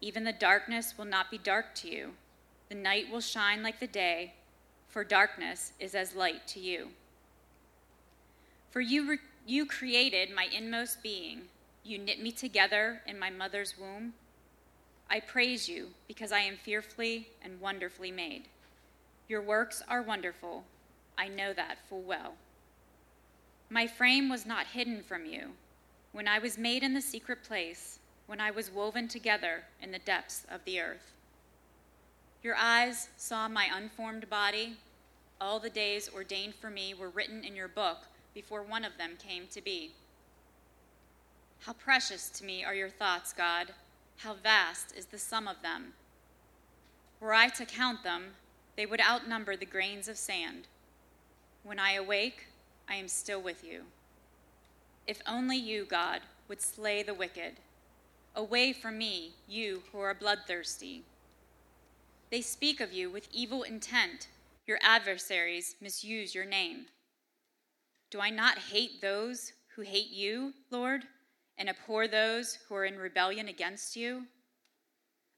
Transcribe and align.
even 0.00 0.24
the 0.24 0.32
darkness 0.32 0.94
will 0.96 1.04
not 1.04 1.30
be 1.30 1.38
dark 1.38 1.74
to 1.76 1.90
you. 1.90 2.10
The 2.68 2.74
night 2.74 3.10
will 3.10 3.20
shine 3.20 3.62
like 3.62 3.80
the 3.80 3.86
day, 3.86 4.34
for 4.88 5.04
darkness 5.04 5.72
is 5.78 5.94
as 5.94 6.14
light 6.14 6.46
to 6.48 6.60
you. 6.60 6.88
For 8.70 8.80
you, 8.80 9.08
re- 9.08 9.18
you 9.46 9.66
created 9.66 10.34
my 10.34 10.48
inmost 10.56 11.02
being. 11.02 11.42
You 11.84 11.98
knit 11.98 12.22
me 12.22 12.30
together 12.32 13.02
in 13.06 13.18
my 13.18 13.30
mother's 13.30 13.74
womb. 13.78 14.14
I 15.08 15.20
praise 15.20 15.68
you 15.68 15.88
because 16.06 16.30
I 16.30 16.40
am 16.40 16.56
fearfully 16.56 17.28
and 17.42 17.60
wonderfully 17.60 18.12
made. 18.12 18.44
Your 19.28 19.42
works 19.42 19.82
are 19.88 20.02
wonderful. 20.02 20.64
I 21.16 21.28
know 21.28 21.52
that 21.52 21.78
full 21.88 22.02
well. 22.02 22.34
My 23.68 23.86
frame 23.86 24.28
was 24.28 24.46
not 24.46 24.66
hidden 24.66 25.02
from 25.02 25.24
you. 25.24 25.50
When 26.12 26.26
I 26.26 26.40
was 26.40 26.58
made 26.58 26.82
in 26.82 26.94
the 26.94 27.00
secret 27.00 27.44
place, 27.44 27.99
when 28.30 28.40
I 28.40 28.52
was 28.52 28.70
woven 28.70 29.08
together 29.08 29.64
in 29.82 29.90
the 29.90 29.98
depths 29.98 30.46
of 30.48 30.64
the 30.64 30.80
earth. 30.80 31.14
Your 32.44 32.54
eyes 32.54 33.08
saw 33.16 33.48
my 33.48 33.66
unformed 33.74 34.30
body. 34.30 34.76
All 35.40 35.58
the 35.58 35.68
days 35.68 36.08
ordained 36.14 36.54
for 36.54 36.70
me 36.70 36.94
were 36.94 37.08
written 37.08 37.42
in 37.42 37.56
your 37.56 37.66
book 37.66 38.06
before 38.32 38.62
one 38.62 38.84
of 38.84 38.96
them 38.98 39.18
came 39.18 39.48
to 39.50 39.60
be. 39.60 39.90
How 41.62 41.72
precious 41.72 42.28
to 42.28 42.44
me 42.44 42.62
are 42.62 42.72
your 42.72 42.88
thoughts, 42.88 43.32
God. 43.32 43.72
How 44.18 44.34
vast 44.34 44.96
is 44.96 45.06
the 45.06 45.18
sum 45.18 45.48
of 45.48 45.60
them. 45.60 45.94
Were 47.18 47.34
I 47.34 47.48
to 47.48 47.66
count 47.66 48.04
them, 48.04 48.26
they 48.76 48.86
would 48.86 49.00
outnumber 49.00 49.56
the 49.56 49.66
grains 49.66 50.06
of 50.06 50.16
sand. 50.16 50.68
When 51.64 51.80
I 51.80 51.94
awake, 51.94 52.46
I 52.88 52.94
am 52.94 53.08
still 53.08 53.42
with 53.42 53.64
you. 53.64 53.86
If 55.08 55.20
only 55.26 55.56
you, 55.56 55.84
God, 55.84 56.20
would 56.46 56.62
slay 56.62 57.02
the 57.02 57.12
wicked. 57.12 57.54
Away 58.34 58.72
from 58.72 58.98
me, 58.98 59.34
you 59.48 59.82
who 59.92 60.00
are 60.00 60.14
bloodthirsty. 60.14 61.04
They 62.30 62.40
speak 62.40 62.80
of 62.80 62.92
you 62.92 63.10
with 63.10 63.28
evil 63.32 63.62
intent. 63.62 64.28
Your 64.66 64.78
adversaries 64.82 65.76
misuse 65.80 66.34
your 66.34 66.44
name. 66.44 66.86
Do 68.10 68.20
I 68.20 68.30
not 68.30 68.58
hate 68.58 69.00
those 69.00 69.52
who 69.74 69.82
hate 69.82 70.10
you, 70.10 70.52
Lord? 70.70 71.04
and 71.60 71.68
abhor 71.68 72.08
those 72.08 72.58
who 72.66 72.74
are 72.74 72.86
in 72.86 72.96
rebellion 72.96 73.46
against 73.46 73.94
you? 73.94 74.24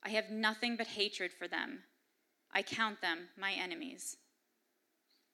I 0.04 0.10
have 0.10 0.30
nothing 0.30 0.76
but 0.76 0.86
hatred 0.86 1.32
for 1.32 1.48
them. 1.48 1.80
I 2.54 2.62
count 2.62 3.00
them 3.00 3.28
my 3.36 3.52
enemies. 3.52 4.16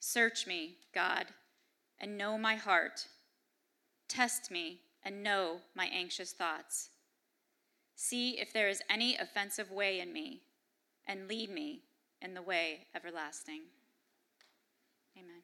Search 0.01 0.47
me, 0.47 0.77
God, 0.95 1.27
and 2.01 2.17
know 2.17 2.39
my 2.39 2.55
heart. 2.55 3.07
Test 4.09 4.51
me 4.51 4.81
and 5.05 5.23
know 5.23 5.59
my 5.75 5.91
anxious 5.93 6.33
thoughts. 6.33 6.89
See 8.01 8.39
if 8.39 8.53
there 8.53 8.69
is 8.69 8.81
any 8.89 9.17
offensive 9.17 9.73
way 9.73 9.99
in 9.99 10.13
me, 10.13 10.43
and 11.09 11.27
lead 11.27 11.51
me 11.51 11.83
in 12.23 12.33
the 12.33 12.41
way 12.41 12.87
everlasting. 12.95 13.63
Amen. 15.17 15.43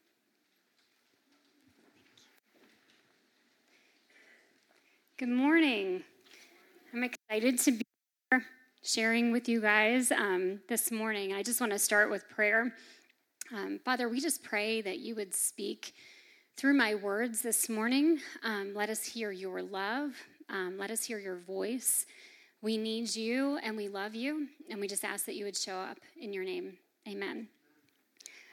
Good 5.18 5.30
morning. 5.30 6.04
I'm 6.92 7.02
excited 7.02 7.58
to 7.58 7.72
be 7.72 7.82
here 8.30 8.44
sharing 8.84 9.32
with 9.32 9.48
you 9.48 9.60
guys 9.60 10.12
um, 10.12 10.60
this 10.68 10.92
morning. 10.92 11.32
I 11.32 11.42
just 11.42 11.60
want 11.60 11.72
to 11.72 11.78
start 11.80 12.08
with 12.08 12.28
prayer. 12.28 12.72
Um, 13.52 13.80
Father, 13.84 14.08
we 14.08 14.20
just 14.20 14.44
pray 14.44 14.80
that 14.80 15.00
you 15.00 15.16
would 15.16 15.34
speak 15.34 15.92
through 16.56 16.74
my 16.74 16.94
words 16.94 17.42
this 17.42 17.68
morning. 17.68 18.20
Um, 18.44 18.74
let 18.74 18.90
us 18.90 19.04
hear 19.04 19.32
your 19.32 19.60
love, 19.60 20.12
um, 20.48 20.78
let 20.78 20.92
us 20.92 21.02
hear 21.02 21.18
your 21.18 21.38
voice. 21.38 22.06
We 22.64 22.78
need 22.78 23.14
you 23.14 23.58
and 23.62 23.76
we 23.76 23.88
love 23.88 24.14
you, 24.14 24.48
and 24.70 24.80
we 24.80 24.88
just 24.88 25.04
ask 25.04 25.26
that 25.26 25.34
you 25.34 25.44
would 25.44 25.54
show 25.54 25.76
up 25.76 25.98
in 26.18 26.32
your 26.32 26.44
name. 26.44 26.78
Amen. 27.06 27.46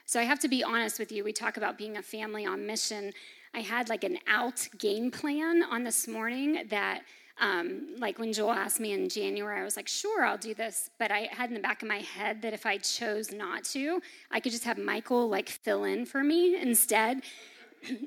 So 0.04 0.20
I 0.20 0.24
have 0.24 0.38
to 0.40 0.48
be 0.48 0.62
honest 0.62 0.98
with 0.98 1.10
you. 1.10 1.24
We 1.24 1.32
talk 1.32 1.56
about 1.56 1.78
being 1.78 1.96
a 1.96 2.02
family 2.02 2.44
on 2.44 2.66
mission. 2.66 3.14
I 3.54 3.60
had 3.60 3.88
like 3.88 4.04
an 4.04 4.18
out 4.28 4.68
game 4.76 5.10
plan 5.10 5.62
on 5.62 5.82
this 5.82 6.06
morning 6.06 6.66
that, 6.68 7.04
um, 7.40 7.94
like 7.96 8.18
when 8.18 8.34
Joel 8.34 8.52
asked 8.52 8.80
me 8.80 8.92
in 8.92 9.08
January, 9.08 9.58
I 9.58 9.64
was 9.64 9.76
like, 9.76 9.88
sure, 9.88 10.26
I'll 10.26 10.36
do 10.36 10.52
this. 10.52 10.90
But 10.98 11.10
I 11.10 11.30
had 11.32 11.48
in 11.48 11.54
the 11.54 11.60
back 11.60 11.80
of 11.80 11.88
my 11.88 12.00
head 12.00 12.42
that 12.42 12.52
if 12.52 12.66
I 12.66 12.76
chose 12.76 13.32
not 13.32 13.64
to, 13.72 14.02
I 14.30 14.40
could 14.40 14.52
just 14.52 14.64
have 14.64 14.76
Michael 14.76 15.30
like 15.30 15.48
fill 15.48 15.84
in 15.84 16.04
for 16.04 16.22
me 16.22 16.60
instead. 16.60 17.22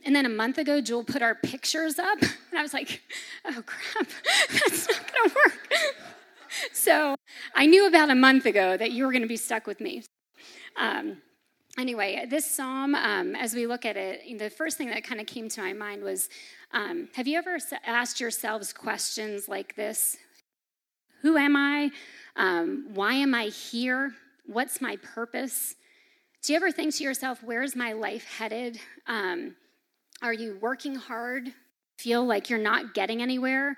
And 0.06 0.16
then 0.16 0.25
a 0.25 0.30
month 0.30 0.58
ago, 0.58 0.80
Joel 0.81 1.03
put 1.03 1.22
our 1.22 1.36
pictures 1.36 2.00
up, 2.00 2.22
and 2.22 2.58
I 2.58 2.62
was 2.62 2.74
like, 2.74 3.02
oh 3.46 3.63
crap, 3.66 4.08
that's 4.50 4.88
not 4.90 5.13
gonna 5.13 5.34
work. 5.36 5.69
so 6.72 7.16
I 7.53 7.66
knew 7.66 7.88
about 7.88 8.09
a 8.09 8.16
month 8.16 8.46
ago 8.46 8.78
that 8.78 8.91
you 8.91 9.06
were 9.06 9.12
gonna 9.12 9.28
be 9.28 9.38
stuck 9.38 9.68
with 9.68 9.81
me. 9.81 10.03
Um, 10.78 11.18
anyway, 11.78 12.25
this 12.30 12.50
psalm, 12.50 12.96
um, 12.96 13.36
as 13.36 13.53
we 13.53 13.68
look 13.68 13.86
at 13.86 13.97
it, 13.97 14.40
the 14.40 14.50
first 14.50 14.78
thing 14.78 14.90
that 14.90 15.03
kind 15.03 15.19
of 15.19 15.28
came 15.28 15.50
to 15.50 15.62
my 15.62 15.74
mind 15.74 16.03
was 16.03 16.30
um, 16.72 17.09
have 17.13 17.28
you 17.28 17.38
ever 17.38 17.57
asked 17.86 18.19
yourselves 18.19 18.74
questions 18.74 19.47
like 19.47 19.75
this? 19.75 20.18
Who 21.22 21.38
am 21.38 21.56
I? 21.56 21.92
Um, 22.36 22.88
why 22.94 23.13
am 23.13 23.34
I 23.34 23.46
here? 23.46 24.13
What's 24.46 24.81
my 24.81 24.97
purpose? 24.97 25.75
Do 26.44 26.53
you 26.53 26.57
ever 26.57 26.72
think 26.72 26.94
to 26.96 27.03
yourself, 27.03 27.42
where's 27.42 27.75
my 27.75 27.94
life 27.94 28.25
headed? 28.38 28.80
Um, 29.07 29.56
are 30.21 30.33
you 30.33 30.57
working 30.61 30.95
hard? 30.95 31.53
Feel 31.97 32.25
like 32.25 32.49
you're 32.49 32.59
not 32.59 32.93
getting 32.93 33.21
anywhere? 33.21 33.75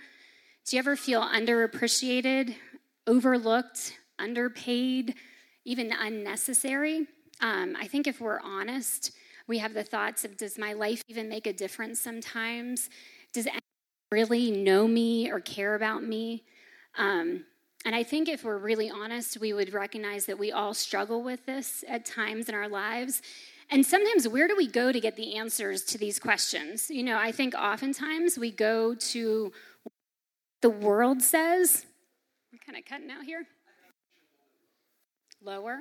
Do 0.65 0.75
you 0.75 0.79
ever 0.79 0.95
feel 0.95 1.21
underappreciated, 1.21 2.55
overlooked, 3.05 3.97
underpaid, 4.19 5.15
even 5.65 5.91
unnecessary? 5.91 7.07
Um, 7.41 7.75
I 7.79 7.87
think 7.87 8.07
if 8.07 8.19
we're 8.19 8.39
honest, 8.39 9.11
we 9.47 9.59
have 9.59 9.73
the 9.73 9.83
thoughts 9.83 10.25
of 10.25 10.37
does 10.37 10.57
my 10.57 10.73
life 10.73 11.01
even 11.07 11.29
make 11.29 11.47
a 11.47 11.53
difference 11.53 12.01
sometimes? 12.01 12.89
Does 13.33 13.45
anyone 13.45 13.61
really 14.11 14.51
know 14.51 14.87
me 14.87 15.31
or 15.31 15.39
care 15.39 15.75
about 15.75 16.03
me? 16.03 16.43
Um, 16.97 17.45
and 17.85 17.95
I 17.95 18.03
think 18.03 18.27
if 18.27 18.43
we're 18.43 18.57
really 18.57 18.89
honest, 18.89 19.39
we 19.39 19.53
would 19.53 19.71
recognize 19.71 20.25
that 20.25 20.37
we 20.37 20.51
all 20.51 20.73
struggle 20.73 21.23
with 21.23 21.45
this 21.45 21.85
at 21.87 22.05
times 22.05 22.49
in 22.49 22.55
our 22.55 22.67
lives. 22.67 23.21
And 23.69 23.85
sometimes, 23.85 24.27
where 24.27 24.47
do 24.47 24.55
we 24.55 24.67
go 24.67 24.91
to 24.91 24.99
get 24.99 25.17
the 25.17 25.35
answers 25.35 25.83
to 25.85 25.97
these 25.97 26.19
questions? 26.19 26.89
You 26.89 27.03
know, 27.03 27.17
I 27.17 27.31
think 27.31 27.53
oftentimes 27.53 28.37
we 28.37 28.51
go 28.51 28.95
to 28.95 29.51
the 30.61 30.69
world 30.69 31.21
says. 31.21 31.85
I'm 32.53 32.59
kind 32.65 32.77
of 32.77 32.85
cutting 32.85 33.11
out 33.11 33.25
here. 33.25 33.45
Lower. 35.43 35.79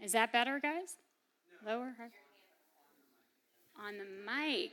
Is 0.00 0.12
that 0.12 0.32
better, 0.32 0.60
guys? 0.60 0.96
Lower? 1.66 1.94
On 3.84 3.94
the 3.98 4.04
mic. 4.04 4.72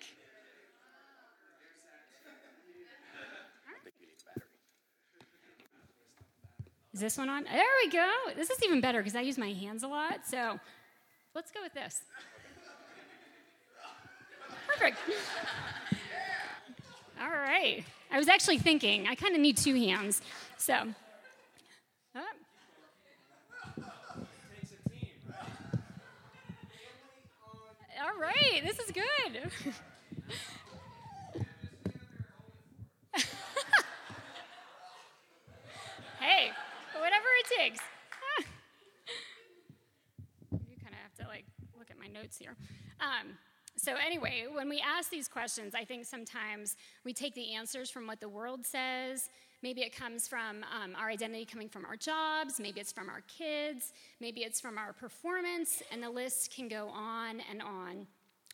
Is 6.93 6.99
this 6.99 7.17
one 7.17 7.29
on? 7.29 7.45
There 7.45 7.63
we 7.83 7.89
go. 7.89 8.11
This 8.35 8.49
is 8.49 8.61
even 8.63 8.81
better 8.81 8.99
because 8.99 9.15
I 9.15 9.21
use 9.21 9.37
my 9.37 9.53
hands 9.53 9.83
a 9.83 9.87
lot. 9.87 10.27
So 10.27 10.59
let's 11.35 11.51
go 11.51 11.61
with 11.61 11.73
this. 11.73 12.01
Perfect. 14.67 14.97
All 17.21 17.29
right. 17.29 17.83
I 18.11 18.17
was 18.17 18.27
actually 18.27 18.57
thinking, 18.57 19.07
I 19.07 19.15
kind 19.15 19.35
of 19.35 19.41
need 19.41 19.57
two 19.57 19.75
hands. 19.75 20.21
So. 20.57 20.73
Oh. 22.15 22.25
All 28.03 28.19
right, 28.19 28.63
this 28.65 28.79
is 28.79 28.91
good. 28.91 29.03
hey, 36.19 36.49
whatever 36.95 37.27
it 37.39 37.45
takes. 37.59 37.79
you 40.51 40.77
kind 40.81 40.93
of 40.93 40.99
have 41.03 41.13
to 41.19 41.27
like 41.27 41.45
look 41.77 41.91
at 41.91 41.99
my 41.99 42.07
notes 42.07 42.37
here. 42.37 42.55
Um, 42.99 43.37
so, 43.91 43.97
anyway, 43.97 44.45
when 44.49 44.69
we 44.69 44.79
ask 44.79 45.09
these 45.09 45.27
questions, 45.27 45.75
I 45.75 45.83
think 45.83 46.05
sometimes 46.05 46.77
we 47.03 47.11
take 47.11 47.35
the 47.35 47.55
answers 47.55 47.89
from 47.89 48.07
what 48.07 48.21
the 48.21 48.29
world 48.29 48.65
says. 48.65 49.29
Maybe 49.61 49.81
it 49.81 49.93
comes 49.93 50.29
from 50.29 50.63
um, 50.73 50.95
our 50.97 51.09
identity 51.09 51.43
coming 51.43 51.67
from 51.67 51.83
our 51.83 51.97
jobs. 51.97 52.57
Maybe 52.57 52.79
it's 52.79 52.93
from 52.93 53.09
our 53.09 53.21
kids. 53.27 53.91
Maybe 54.21 54.43
it's 54.43 54.61
from 54.61 54.77
our 54.77 54.93
performance. 54.93 55.83
And 55.91 56.01
the 56.01 56.09
list 56.09 56.55
can 56.55 56.69
go 56.69 56.87
on 56.87 57.41
and 57.51 57.61
on. 57.61 58.07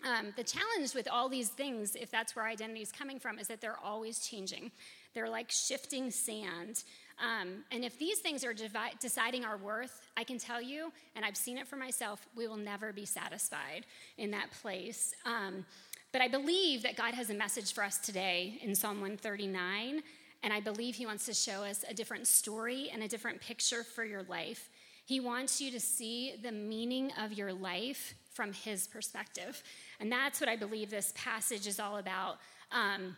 Um, 0.03 0.33
the 0.35 0.43
challenge 0.43 0.95
with 0.95 1.07
all 1.07 1.29
these 1.29 1.49
things, 1.49 1.95
if 1.95 2.09
that's 2.09 2.35
where 2.35 2.45
identity 2.45 2.81
is 2.81 2.91
coming 2.91 3.19
from, 3.19 3.37
is 3.37 3.47
that 3.47 3.61
they're 3.61 3.79
always 3.83 4.17
changing. 4.17 4.71
They're 5.17 5.27
like 5.27 5.49
shifting 5.49 6.11
sand. 6.11 6.83
Um, 7.17 7.63
and 7.71 7.83
if 7.83 7.97
these 7.97 8.19
things 8.19 8.43
are 8.43 8.53
devi- 8.53 8.93
deciding 8.99 9.45
our 9.45 9.57
worth, 9.57 9.99
I 10.15 10.23
can 10.23 10.37
tell 10.37 10.61
you, 10.61 10.91
and 11.15 11.25
I've 11.25 11.35
seen 11.35 11.57
it 11.57 11.65
for 11.65 11.75
myself, 11.75 12.27
we 12.35 12.47
will 12.47 12.55
never 12.55 12.93
be 12.93 13.03
satisfied 13.03 13.87
in 14.19 14.29
that 14.29 14.51
place. 14.61 15.15
Um, 15.25 15.65
but 16.11 16.21
I 16.21 16.27
believe 16.27 16.83
that 16.83 16.95
God 16.95 17.15
has 17.15 17.31
a 17.31 17.33
message 17.33 17.73
for 17.73 17.83
us 17.83 17.97
today 17.97 18.59
in 18.61 18.75
Psalm 18.75 19.01
139, 19.01 20.03
and 20.43 20.53
I 20.53 20.59
believe 20.59 20.93
He 20.93 21.07
wants 21.07 21.25
to 21.25 21.33
show 21.33 21.63
us 21.63 21.83
a 21.89 21.95
different 21.95 22.27
story 22.27 22.91
and 22.93 23.01
a 23.01 23.07
different 23.07 23.41
picture 23.41 23.83
for 23.83 24.05
your 24.05 24.21
life. 24.29 24.69
He 25.03 25.19
wants 25.19 25.59
you 25.59 25.71
to 25.71 25.79
see 25.79 26.35
the 26.43 26.51
meaning 26.51 27.11
of 27.19 27.33
your 27.33 27.53
life 27.53 28.13
from 28.35 28.53
His 28.53 28.85
perspective. 28.85 29.63
And 29.99 30.11
that's 30.11 30.39
what 30.39 30.47
I 30.47 30.57
believe 30.57 30.91
this 30.91 31.11
passage 31.15 31.65
is 31.65 31.79
all 31.79 31.97
about. 31.97 32.37
Um, 32.71 33.15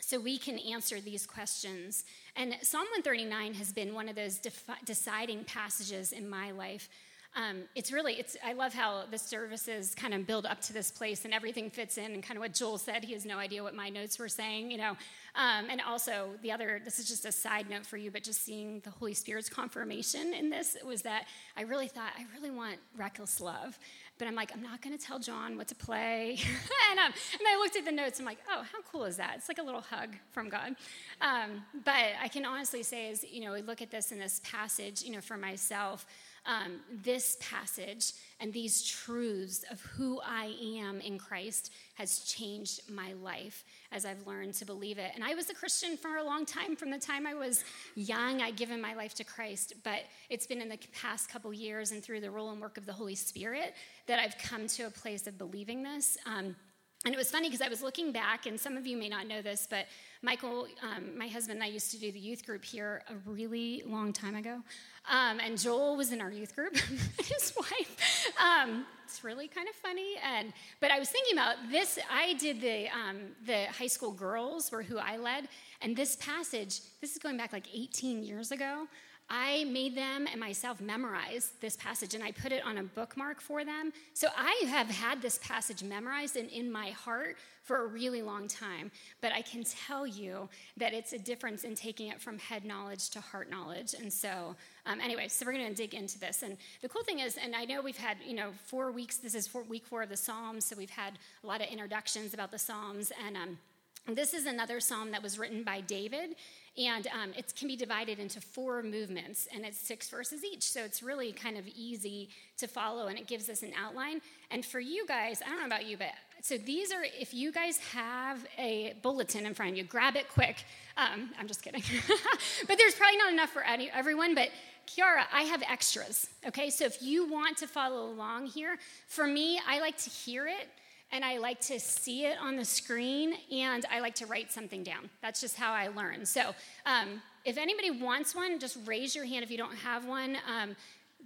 so 0.00 0.18
we 0.18 0.38
can 0.38 0.58
answer 0.58 1.00
these 1.00 1.26
questions. 1.26 2.04
And 2.36 2.56
Psalm 2.62 2.82
139 2.92 3.54
has 3.54 3.72
been 3.72 3.94
one 3.94 4.08
of 4.08 4.16
those 4.16 4.38
defi- 4.38 4.72
deciding 4.84 5.44
passages 5.44 6.12
in 6.12 6.28
my 6.28 6.50
life. 6.50 6.88
Um, 7.36 7.62
it's 7.74 7.90
really, 7.90 8.14
it's, 8.14 8.36
I 8.44 8.52
love 8.52 8.72
how 8.72 9.06
the 9.10 9.18
services 9.18 9.92
kind 9.92 10.14
of 10.14 10.24
build 10.24 10.46
up 10.46 10.60
to 10.62 10.72
this 10.72 10.92
place 10.92 11.24
and 11.24 11.34
everything 11.34 11.68
fits 11.68 11.98
in 11.98 12.12
and 12.12 12.22
kind 12.22 12.36
of 12.36 12.40
what 12.42 12.54
Joel 12.54 12.78
said. 12.78 13.02
He 13.02 13.12
has 13.12 13.26
no 13.26 13.38
idea 13.38 13.60
what 13.60 13.74
my 13.74 13.88
notes 13.88 14.20
were 14.20 14.28
saying, 14.28 14.70
you 14.70 14.78
know. 14.78 14.90
Um, 15.34 15.66
and 15.68 15.80
also, 15.80 16.28
the 16.42 16.52
other, 16.52 16.80
this 16.84 17.00
is 17.00 17.08
just 17.08 17.24
a 17.24 17.32
side 17.32 17.68
note 17.68 17.84
for 17.84 17.96
you, 17.96 18.12
but 18.12 18.22
just 18.22 18.44
seeing 18.44 18.80
the 18.80 18.90
Holy 18.90 19.14
Spirit's 19.14 19.48
confirmation 19.48 20.32
in 20.32 20.48
this 20.48 20.76
was 20.86 21.02
that 21.02 21.26
I 21.56 21.62
really 21.62 21.88
thought, 21.88 22.12
I 22.16 22.24
really 22.36 22.54
want 22.54 22.78
reckless 22.96 23.40
love. 23.40 23.76
But 24.18 24.28
I'm 24.28 24.34
like, 24.34 24.52
I'm 24.54 24.62
not 24.62 24.80
going 24.80 24.96
to 24.96 25.04
tell 25.04 25.18
John 25.18 25.56
what 25.56 25.66
to 25.68 25.74
play. 25.74 26.38
and, 26.90 27.00
um, 27.00 27.12
and 27.32 27.48
I 27.48 27.56
looked 27.58 27.76
at 27.76 27.84
the 27.84 27.92
notes. 27.92 28.20
I'm 28.20 28.24
like, 28.26 28.38
oh, 28.48 28.62
how 28.62 28.78
cool 28.90 29.04
is 29.04 29.16
that? 29.16 29.34
It's 29.36 29.48
like 29.48 29.58
a 29.58 29.62
little 29.62 29.80
hug 29.80 30.10
from 30.30 30.48
God. 30.48 30.76
Um, 31.20 31.64
but 31.84 31.94
I 32.22 32.28
can 32.28 32.44
honestly 32.46 32.84
say, 32.84 33.10
as 33.10 33.24
you 33.24 33.40
know, 33.44 33.52
we 33.52 33.62
look 33.62 33.82
at 33.82 33.90
this 33.90 34.12
in 34.12 34.18
this 34.20 34.40
passage, 34.44 35.02
you 35.02 35.12
know, 35.12 35.20
for 35.20 35.36
myself, 35.36 36.06
um, 36.46 36.80
this 37.02 37.36
passage 37.40 38.12
and 38.40 38.52
these 38.52 38.82
truths 38.82 39.64
of 39.70 39.80
who 39.80 40.20
I 40.24 40.54
am 40.78 41.00
in 41.00 41.18
Christ 41.18 41.72
has 41.94 42.18
changed 42.20 42.82
my 42.90 43.12
life 43.22 43.64
as 43.92 44.04
I've 44.04 44.26
learned 44.26 44.54
to 44.54 44.64
believe 44.64 44.98
it. 44.98 45.12
And 45.14 45.24
I 45.24 45.34
was 45.34 45.48
a 45.48 45.54
Christian 45.54 45.96
for 45.96 46.16
a 46.16 46.24
long 46.24 46.44
time. 46.44 46.76
From 46.76 46.90
the 46.90 46.98
time 46.98 47.26
I 47.26 47.34
was 47.34 47.64
young, 47.94 48.42
I'd 48.42 48.56
given 48.56 48.80
my 48.80 48.94
life 48.94 49.14
to 49.14 49.24
Christ. 49.24 49.74
But 49.84 50.00
it's 50.28 50.46
been 50.46 50.60
in 50.60 50.68
the 50.68 50.78
past 50.92 51.30
couple 51.30 51.52
years 51.52 51.92
and 51.92 52.02
through 52.02 52.20
the 52.20 52.30
role 52.30 52.50
and 52.50 52.60
work 52.60 52.76
of 52.76 52.86
the 52.86 52.92
Holy 52.92 53.14
Spirit 53.14 53.74
that 54.06 54.18
I've 54.18 54.36
come 54.38 54.66
to 54.68 54.84
a 54.84 54.90
place 54.90 55.26
of 55.26 55.38
believing 55.38 55.82
this. 55.82 56.18
Um, 56.26 56.56
and 57.04 57.14
it 57.14 57.18
was 57.18 57.30
funny 57.30 57.48
because 57.48 57.60
I 57.60 57.68
was 57.68 57.82
looking 57.82 58.12
back, 58.12 58.46
and 58.46 58.58
some 58.58 58.76
of 58.76 58.86
you 58.86 58.96
may 58.96 59.08
not 59.08 59.26
know 59.26 59.42
this, 59.42 59.66
but 59.68 59.86
Michael, 60.22 60.66
um, 60.82 61.18
my 61.18 61.28
husband, 61.28 61.56
and 61.56 61.62
I 61.62 61.66
used 61.66 61.90
to 61.90 61.98
do 61.98 62.10
the 62.10 62.18
youth 62.18 62.46
group 62.46 62.64
here 62.64 63.02
a 63.08 63.14
really 63.30 63.82
long 63.86 64.12
time 64.12 64.34
ago. 64.34 64.62
Um, 65.10 65.38
and 65.38 65.60
Joel 65.60 65.96
was 65.96 66.12
in 66.12 66.22
our 66.22 66.30
youth 66.30 66.56
group, 66.56 66.76
his 67.18 67.52
wife. 67.58 68.32
Um, 68.42 68.86
it's 69.04 69.22
really 69.22 69.48
kind 69.48 69.68
of 69.68 69.74
funny. 69.74 70.14
And 70.24 70.54
but 70.80 70.90
I 70.90 70.98
was 70.98 71.10
thinking 71.10 71.34
about 71.34 71.56
this. 71.70 71.98
I 72.10 72.34
did 72.34 72.62
the 72.62 72.88
um, 72.88 73.18
the 73.44 73.66
high 73.66 73.86
school 73.86 74.12
girls 74.12 74.72
were 74.72 74.82
who 74.82 74.96
I 74.96 75.18
led, 75.18 75.48
and 75.82 75.94
this 75.94 76.16
passage. 76.16 76.80
This 77.02 77.12
is 77.12 77.18
going 77.18 77.36
back 77.36 77.52
like 77.52 77.66
18 77.74 78.22
years 78.22 78.50
ago. 78.50 78.88
I 79.30 79.64
made 79.64 79.96
them 79.96 80.26
and 80.30 80.38
myself 80.38 80.80
memorize 80.80 81.52
this 81.60 81.76
passage 81.76 82.14
and 82.14 82.22
I 82.22 82.30
put 82.30 82.52
it 82.52 82.64
on 82.64 82.78
a 82.78 82.82
bookmark 82.82 83.40
for 83.40 83.64
them. 83.64 83.92
So 84.12 84.28
I 84.36 84.64
have 84.68 84.88
had 84.88 85.22
this 85.22 85.38
passage 85.42 85.82
memorized 85.82 86.36
and 86.36 86.50
in 86.50 86.70
my 86.70 86.90
heart 86.90 87.36
for 87.62 87.84
a 87.84 87.86
really 87.86 88.20
long 88.20 88.46
time. 88.46 88.90
But 89.22 89.32
I 89.32 89.40
can 89.40 89.64
tell 89.64 90.06
you 90.06 90.48
that 90.76 90.92
it's 90.92 91.14
a 91.14 91.18
difference 91.18 91.64
in 91.64 91.74
taking 91.74 92.08
it 92.08 92.20
from 92.20 92.38
head 92.38 92.64
knowledge 92.64 93.08
to 93.10 93.20
heart 93.20 93.50
knowledge. 93.50 93.94
And 93.94 94.12
so, 94.12 94.54
um, 94.84 95.00
anyway, 95.00 95.28
so 95.28 95.46
we're 95.46 95.52
going 95.52 95.68
to 95.68 95.74
dig 95.74 95.94
into 95.94 96.18
this. 96.18 96.42
And 96.42 96.58
the 96.82 96.88
cool 96.90 97.02
thing 97.02 97.20
is, 97.20 97.38
and 97.42 97.56
I 97.56 97.64
know 97.64 97.80
we've 97.80 97.96
had, 97.96 98.18
you 98.26 98.34
know, 98.34 98.50
four 98.66 98.92
weeks, 98.92 99.16
this 99.16 99.34
is 99.34 99.46
four, 99.46 99.62
week 99.62 99.86
four 99.86 100.02
of 100.02 100.10
the 100.10 100.16
Psalms. 100.16 100.66
So 100.66 100.76
we've 100.76 100.90
had 100.90 101.18
a 101.42 101.46
lot 101.46 101.62
of 101.62 101.68
introductions 101.68 102.34
about 102.34 102.50
the 102.50 102.58
Psalms. 102.58 103.10
And, 103.26 103.36
um, 103.36 103.58
this 104.06 104.34
is 104.34 104.44
another 104.44 104.80
psalm 104.80 105.10
that 105.12 105.22
was 105.22 105.38
written 105.38 105.62
by 105.62 105.80
David, 105.80 106.36
and 106.76 107.06
um, 107.06 107.32
it 107.36 107.54
can 107.56 107.68
be 107.68 107.76
divided 107.76 108.18
into 108.18 108.40
four 108.40 108.82
movements, 108.82 109.48
and 109.54 109.64
it's 109.64 109.78
six 109.78 110.10
verses 110.10 110.44
each. 110.44 110.62
So 110.62 110.84
it's 110.84 111.02
really 111.02 111.32
kind 111.32 111.56
of 111.56 111.66
easy 111.68 112.28
to 112.58 112.66
follow, 112.66 113.06
and 113.06 113.18
it 113.18 113.26
gives 113.26 113.48
us 113.48 113.62
an 113.62 113.72
outline. 113.80 114.20
And 114.50 114.64
for 114.64 114.78
you 114.78 115.06
guys, 115.06 115.40
I 115.40 115.48
don't 115.48 115.60
know 115.60 115.66
about 115.66 115.86
you, 115.86 115.96
but 115.96 116.08
so 116.42 116.58
these 116.58 116.92
are, 116.92 117.02
if 117.18 117.32
you 117.32 117.50
guys 117.50 117.78
have 117.78 118.44
a 118.58 118.94
bulletin 119.00 119.46
in 119.46 119.54
front 119.54 119.72
of 119.72 119.78
you, 119.78 119.84
grab 119.84 120.16
it 120.16 120.28
quick. 120.28 120.64
Um, 120.98 121.30
I'm 121.38 121.48
just 121.48 121.62
kidding. 121.62 121.82
but 122.68 122.76
there's 122.76 122.94
probably 122.94 123.16
not 123.16 123.32
enough 123.32 123.50
for 123.50 123.62
any, 123.62 123.90
everyone, 123.90 124.34
but 124.34 124.50
Kiara, 124.86 125.24
I 125.32 125.42
have 125.42 125.62
extras, 125.62 126.28
okay? 126.46 126.68
So 126.68 126.84
if 126.84 127.00
you 127.00 127.26
want 127.30 127.56
to 127.58 127.66
follow 127.66 128.10
along 128.10 128.48
here, 128.48 128.76
for 129.06 129.26
me, 129.26 129.58
I 129.66 129.80
like 129.80 129.96
to 129.96 130.10
hear 130.10 130.46
it 130.46 130.68
and 131.12 131.24
I 131.24 131.38
like 131.38 131.60
to 131.62 131.78
see 131.78 132.26
it 132.26 132.36
on 132.40 132.56
the 132.56 132.64
screen, 132.64 133.34
and 133.52 133.84
I 133.90 134.00
like 134.00 134.14
to 134.16 134.26
write 134.26 134.52
something 134.52 134.82
down. 134.82 135.10
That's 135.22 135.40
just 135.40 135.56
how 135.56 135.72
I 135.72 135.88
learn. 135.88 136.26
So, 136.26 136.54
um, 136.86 137.22
if 137.44 137.58
anybody 137.58 137.90
wants 137.90 138.34
one, 138.34 138.58
just 138.58 138.78
raise 138.86 139.14
your 139.14 139.24
hand 139.24 139.44
if 139.44 139.50
you 139.50 139.58
don't 139.58 139.76
have 139.76 140.06
one. 140.06 140.36
Um, 140.48 140.74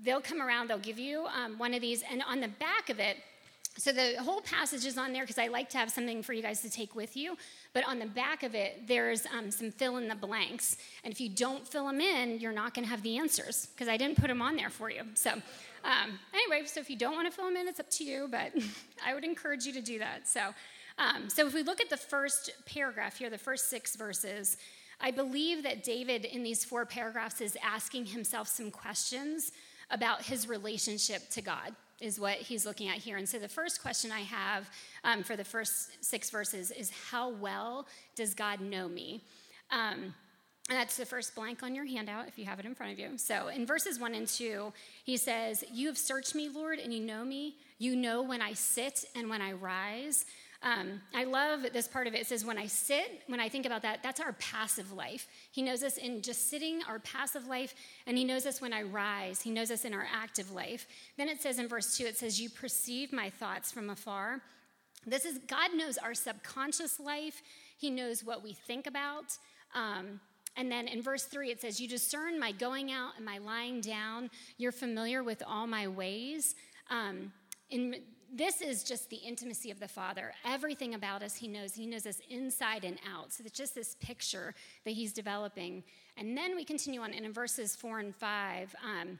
they'll 0.03 0.21
come 0.21 0.43
around, 0.43 0.69
they'll 0.69 0.79
give 0.79 0.99
you 0.99 1.27
um, 1.27 1.59
one 1.59 1.75
of 1.75 1.81
these, 1.81 2.03
and 2.11 2.23
on 2.29 2.41
the 2.41 2.49
back 2.49 2.91
of 2.91 2.99
it, 2.99 3.19
so 3.79 3.93
the 3.93 4.17
whole 4.21 4.41
passage 4.41 4.85
is 4.85 4.99
on 4.99 5.13
there 5.13 5.23
because 5.23 5.39
I 5.39 5.47
like 5.47 5.69
to 5.71 5.79
have 5.79 5.91
something 5.91 6.21
for 6.21 6.33
you 6.33 6.43
guys 6.43 6.61
to 6.63 6.71
take 6.71 6.97
with 6.97 7.17
you. 7.17 7.37
But 7.73 7.87
on 7.87 8.01
the 8.01 8.07
back 8.07 8.43
of 8.43 8.57
it, 8.57 8.89
there's 8.89 9.25
um, 9.27 9.53
some 9.53 9.71
fill 9.71 9.99
in 9.99 10.09
the 10.09 10.17
blanks. 10.17 10.79
And 11.05 11.13
if 11.13 11.21
you 11.21 11.29
don't 11.29 11.67
fill 11.67 11.87
them 11.87 12.01
in, 12.01 12.41
you're 12.41 12.53
not 12.53 12.75
going 12.75 12.85
to 12.85 12.91
have 12.91 13.05
the 13.05 13.19
answers 13.19 13.67
because 13.67 13.87
I 13.87 13.97
didn't 13.97 14.19
put 14.19 14.27
them 14.27 14.43
on 14.43 14.57
there 14.57 14.69
for 14.69 14.91
you. 14.91 15.03
So 15.15 15.41
um, 15.85 16.19
anyway, 16.33 16.67
so 16.67 16.81
if 16.81 16.91
you 16.91 16.97
don't 16.97 17.15
want 17.15 17.31
to 17.31 17.35
fill 17.35 17.47
them 17.47 17.57
in, 17.57 17.69
it's 17.69 17.81
up 17.81 17.91
to 17.91 18.05
you, 18.05 18.29
but 18.31 18.53
I 19.07 19.15
would 19.15 19.25
encourage 19.25 19.65
you 19.65 19.73
to 19.73 19.81
do 19.81 19.99
that. 19.99 20.29
So, 20.29 20.55
um, 20.99 21.31
so 21.31 21.47
if 21.47 21.55
we 21.55 21.63
look 21.63 21.81
at 21.81 21.91
the 21.91 21.97
first 21.97 22.51
paragraph 22.67 23.19
here, 23.19 23.31
the 23.31 23.39
first 23.39 23.71
six 23.71 23.97
verses, 23.97 24.57
I 25.01 25.11
believe 25.11 25.63
that 25.63 25.85
David 25.85 26.25
in 26.25 26.43
these 26.43 26.65
four 26.65 26.85
paragraphs 26.85 27.41
is 27.41 27.57
asking 27.63 28.07
himself 28.07 28.49
some 28.49 28.71
questions 28.71 29.53
about 29.91 30.23
his 30.23 30.49
relationship 30.49 31.31
to 31.31 31.41
God, 31.41 31.75
is 32.01 32.19
what 32.19 32.37
he's 32.37 32.67
looking 32.67 32.89
at 32.89 32.97
here. 32.97 33.17
And 33.17 33.29
so 33.29 33.39
the 33.39 33.49
first 33.49 33.81
question 33.81 34.11
I 34.11 34.21
have 34.21 34.69
um, 35.05 35.23
for 35.23 35.37
the 35.37 35.45
first 35.45 36.05
six 36.05 36.31
verses 36.31 36.71
is 36.73 36.91
How 37.11 37.31
well 37.31 37.87
does 38.17 38.35
God 38.35 38.61
know 38.61 38.89
me? 38.89 39.23
Um, 39.71 40.15
that's 40.77 40.97
the 40.97 41.07
first 41.07 41.35
blank 41.35 41.63
on 41.63 41.75
your 41.75 41.87
handout 41.87 42.29
if 42.29 42.39
you 42.39 42.45
have 42.45 42.61
it 42.61 42.67
in 42.67 42.75
front 42.75 42.93
of 42.93 42.99
you. 42.99 43.17
So 43.17 43.49
in 43.49 43.65
verses 43.65 43.99
one 43.99 44.15
and 44.15 44.29
two, 44.29 44.73
he 45.05 45.17
says, 45.17 45.65
You 45.73 45.87
have 45.89 45.99
searched 45.99 46.35
me, 46.35 46.49
Lord, 46.49 46.79
and 46.79 46.93
you 46.93 47.01
know 47.01 47.25
me. 47.25 47.57
You 47.79 47.97
know 47.97 48.23
when 48.23 48.43
I 48.43 48.53
sit 48.53 49.05
and 49.15 49.31
when 49.31 49.41
I 49.41 49.53
rise. 49.53 50.27
Um, 50.63 51.01
I 51.15 51.23
love 51.23 51.61
this 51.73 51.87
part 51.87 52.09
of 52.09 52.15
it. 52.15 52.21
It 52.21 52.27
says, 52.27 52.45
When 52.45 52.59
I 52.59 52.67
sit, 52.67 53.23
when 53.29 53.41
I 53.41 53.49
think 53.49 53.65
about 53.65 53.83
that, 53.83 54.03
that's 54.03 54.21
our 54.21 54.33
passive 54.35 54.93
life. 54.93 55.27
He 55.53 55.63
knows 55.63 55.83
us 55.83 55.97
in 55.97 56.21
just 56.21 56.51
sitting, 56.51 56.83
our 56.89 56.99
passive 56.99 57.47
life, 57.47 57.75
and 58.07 58.19
He 58.19 58.25
knows 58.25 58.45
us 58.45 58.61
when 58.61 58.73
I 58.73 58.83
rise. 58.83 59.41
He 59.41 59.51
knows 59.51 59.71
us 59.71 59.85
in 59.85 59.95
our 59.95 60.07
active 60.13 60.51
life. 60.51 60.87
Then 61.17 61.29
it 61.29 61.41
says 61.41 61.59
in 61.59 61.69
verse 61.69 61.97
2, 61.97 62.07
it 62.07 62.19
says, 62.19 62.41
You 62.41 62.51
perceive 62.51 63.13
my 63.13 63.31
thoughts 63.31 63.71
from 63.71 63.89
afar. 63.89 64.43
This 65.07 65.25
is, 65.25 65.39
God 65.47 65.75
knows 65.75 65.97
our 65.97 66.15
subconscious 66.15 66.99
life, 66.99 67.41
He 67.79 67.89
knows 67.89 68.25
what 68.25 68.43
we 68.43 68.53
think 68.53 68.87
about. 68.87 69.39
Um, 69.75 70.21
and 70.57 70.71
then 70.71 70.89
in 70.89 71.03
verse 71.03 71.25
3, 71.25 71.51
it 71.51 71.61
says, 71.61 71.81
You 71.81 71.89
discern 71.89 72.39
my 72.39 72.53
going 72.53 72.91
out 72.91 73.13
and 73.17 73.25
my 73.25 73.39
lying 73.39 73.81
down. 73.81 74.31
You're 74.57 74.73
familiar 74.73 75.23
with 75.23 75.43
all 75.47 75.67
my 75.67 75.89
ways. 75.89 76.55
Um, 76.91 77.33
in 77.71 77.97
this 78.31 78.61
is 78.61 78.83
just 78.83 79.09
the 79.09 79.17
intimacy 79.17 79.71
of 79.71 79.81
the 79.81 79.89
Father. 79.89 80.35
Everything 80.45 80.95
about 80.95 81.23
us, 81.23 81.35
He 81.35 81.49
knows. 81.49 81.75
He 81.75 81.87
knows 81.87 82.07
us 82.07 82.21
inside 82.29 82.85
and 82.85 82.99
out. 83.11 83.33
So 83.33 83.43
it's 83.47 83.57
just 83.57 83.75
this 83.75 83.97
picture 84.01 84.55
that 84.85 84.91
He's 84.91 85.13
developing. 85.13 85.83
And 86.17 86.37
then 86.37 86.55
we 86.55 86.65
continue 86.65 87.01
on, 87.01 87.15
and 87.15 87.25
in 87.25 87.33
verses 87.33 87.75
four 87.75 88.01
and 88.01 88.15
five, 88.15 88.75
um, 88.85 89.19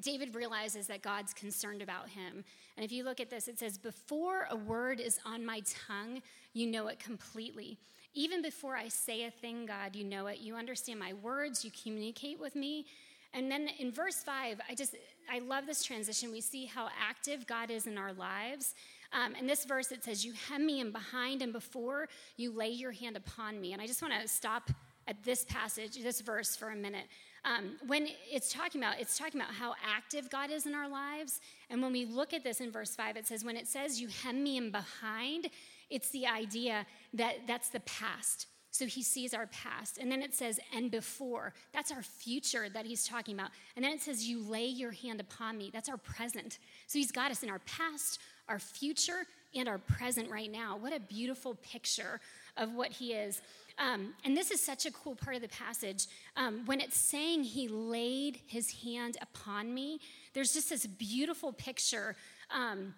David 0.00 0.34
realizes 0.34 0.86
that 0.88 1.02
God's 1.02 1.32
concerned 1.32 1.82
about 1.82 2.08
him. 2.08 2.44
And 2.76 2.84
if 2.84 2.90
you 2.90 3.04
look 3.04 3.20
at 3.20 3.30
this, 3.30 3.48
it 3.48 3.58
says, 3.58 3.78
Before 3.78 4.48
a 4.50 4.56
word 4.56 5.00
is 5.00 5.18
on 5.24 5.44
my 5.44 5.62
tongue, 5.86 6.20
you 6.52 6.66
know 6.66 6.88
it 6.88 6.98
completely. 6.98 7.78
Even 8.14 8.42
before 8.42 8.76
I 8.76 8.88
say 8.88 9.24
a 9.24 9.30
thing, 9.30 9.66
God, 9.66 9.96
you 9.96 10.04
know 10.04 10.28
it. 10.28 10.38
You 10.38 10.54
understand 10.54 10.98
my 11.00 11.12
words, 11.14 11.64
you 11.64 11.70
communicate 11.82 12.40
with 12.40 12.54
me. 12.54 12.86
And 13.34 13.50
then 13.50 13.68
in 13.80 13.90
verse 13.90 14.22
five, 14.22 14.60
I 14.70 14.76
just, 14.76 14.94
I 15.30 15.40
love 15.40 15.66
this 15.66 15.82
transition. 15.82 16.30
We 16.30 16.40
see 16.40 16.66
how 16.66 16.88
active 17.00 17.46
God 17.46 17.70
is 17.70 17.88
in 17.88 17.98
our 17.98 18.12
lives. 18.12 18.74
Um, 19.12 19.34
in 19.34 19.46
this 19.46 19.64
verse, 19.64 19.90
it 19.90 20.04
says, 20.04 20.24
You 20.24 20.32
hem 20.48 20.64
me 20.64 20.80
in 20.80 20.92
behind 20.92 21.42
and 21.42 21.52
before 21.52 22.08
you 22.36 22.52
lay 22.52 22.70
your 22.70 22.92
hand 22.92 23.16
upon 23.16 23.60
me. 23.60 23.72
And 23.72 23.82
I 23.82 23.86
just 23.88 24.00
want 24.00 24.14
to 24.20 24.28
stop 24.28 24.70
at 25.06 25.22
this 25.24 25.44
passage, 25.44 26.02
this 26.02 26.20
verse 26.20 26.56
for 26.56 26.70
a 26.70 26.76
minute. 26.76 27.06
Um, 27.44 27.72
when 27.86 28.08
it's 28.30 28.52
talking 28.52 28.80
about, 28.80 29.00
it's 29.00 29.18
talking 29.18 29.40
about 29.40 29.52
how 29.52 29.74
active 29.84 30.30
God 30.30 30.50
is 30.50 30.66
in 30.66 30.74
our 30.74 30.88
lives. 30.88 31.40
And 31.70 31.82
when 31.82 31.92
we 31.92 32.06
look 32.06 32.32
at 32.32 32.42
this 32.42 32.60
in 32.60 32.70
verse 32.70 32.94
five, 32.94 33.16
it 33.16 33.26
says, 33.26 33.44
When 33.44 33.56
it 33.56 33.66
says 33.66 34.00
you 34.00 34.08
hem 34.22 34.42
me 34.42 34.56
in 34.56 34.70
behind, 34.70 35.48
it's 35.94 36.10
the 36.10 36.26
idea 36.26 36.86
that 37.14 37.46
that's 37.46 37.68
the 37.68 37.80
past. 37.80 38.48
So 38.70 38.86
he 38.86 39.04
sees 39.04 39.32
our 39.34 39.46
past. 39.46 39.98
And 39.98 40.10
then 40.10 40.20
it 40.20 40.34
says, 40.34 40.58
and 40.74 40.90
before. 40.90 41.54
That's 41.72 41.92
our 41.92 42.02
future 42.02 42.68
that 42.68 42.84
he's 42.84 43.06
talking 43.06 43.34
about. 43.36 43.50
And 43.76 43.84
then 43.84 43.92
it 43.92 44.02
says, 44.02 44.26
you 44.26 44.40
lay 44.42 44.66
your 44.66 44.90
hand 44.90 45.20
upon 45.20 45.56
me. 45.56 45.70
That's 45.72 45.88
our 45.88 45.96
present. 45.96 46.58
So 46.88 46.98
he's 46.98 47.12
got 47.12 47.30
us 47.30 47.44
in 47.44 47.50
our 47.50 47.60
past, 47.60 48.18
our 48.48 48.58
future, 48.58 49.26
and 49.54 49.68
our 49.68 49.78
present 49.78 50.28
right 50.28 50.50
now. 50.50 50.76
What 50.76 50.92
a 50.92 50.98
beautiful 50.98 51.54
picture 51.62 52.20
of 52.56 52.74
what 52.74 52.90
he 52.90 53.12
is. 53.12 53.40
Um, 53.78 54.14
and 54.24 54.36
this 54.36 54.50
is 54.50 54.60
such 54.60 54.86
a 54.86 54.90
cool 54.90 55.14
part 55.14 55.36
of 55.36 55.42
the 55.42 55.48
passage. 55.48 56.08
Um, 56.36 56.62
when 56.66 56.80
it's 56.80 56.98
saying 56.98 57.44
he 57.44 57.68
laid 57.68 58.40
his 58.46 58.72
hand 58.82 59.18
upon 59.22 59.72
me, 59.72 60.00
there's 60.32 60.52
just 60.52 60.70
this 60.70 60.84
beautiful 60.84 61.52
picture. 61.52 62.16
Um, 62.50 62.94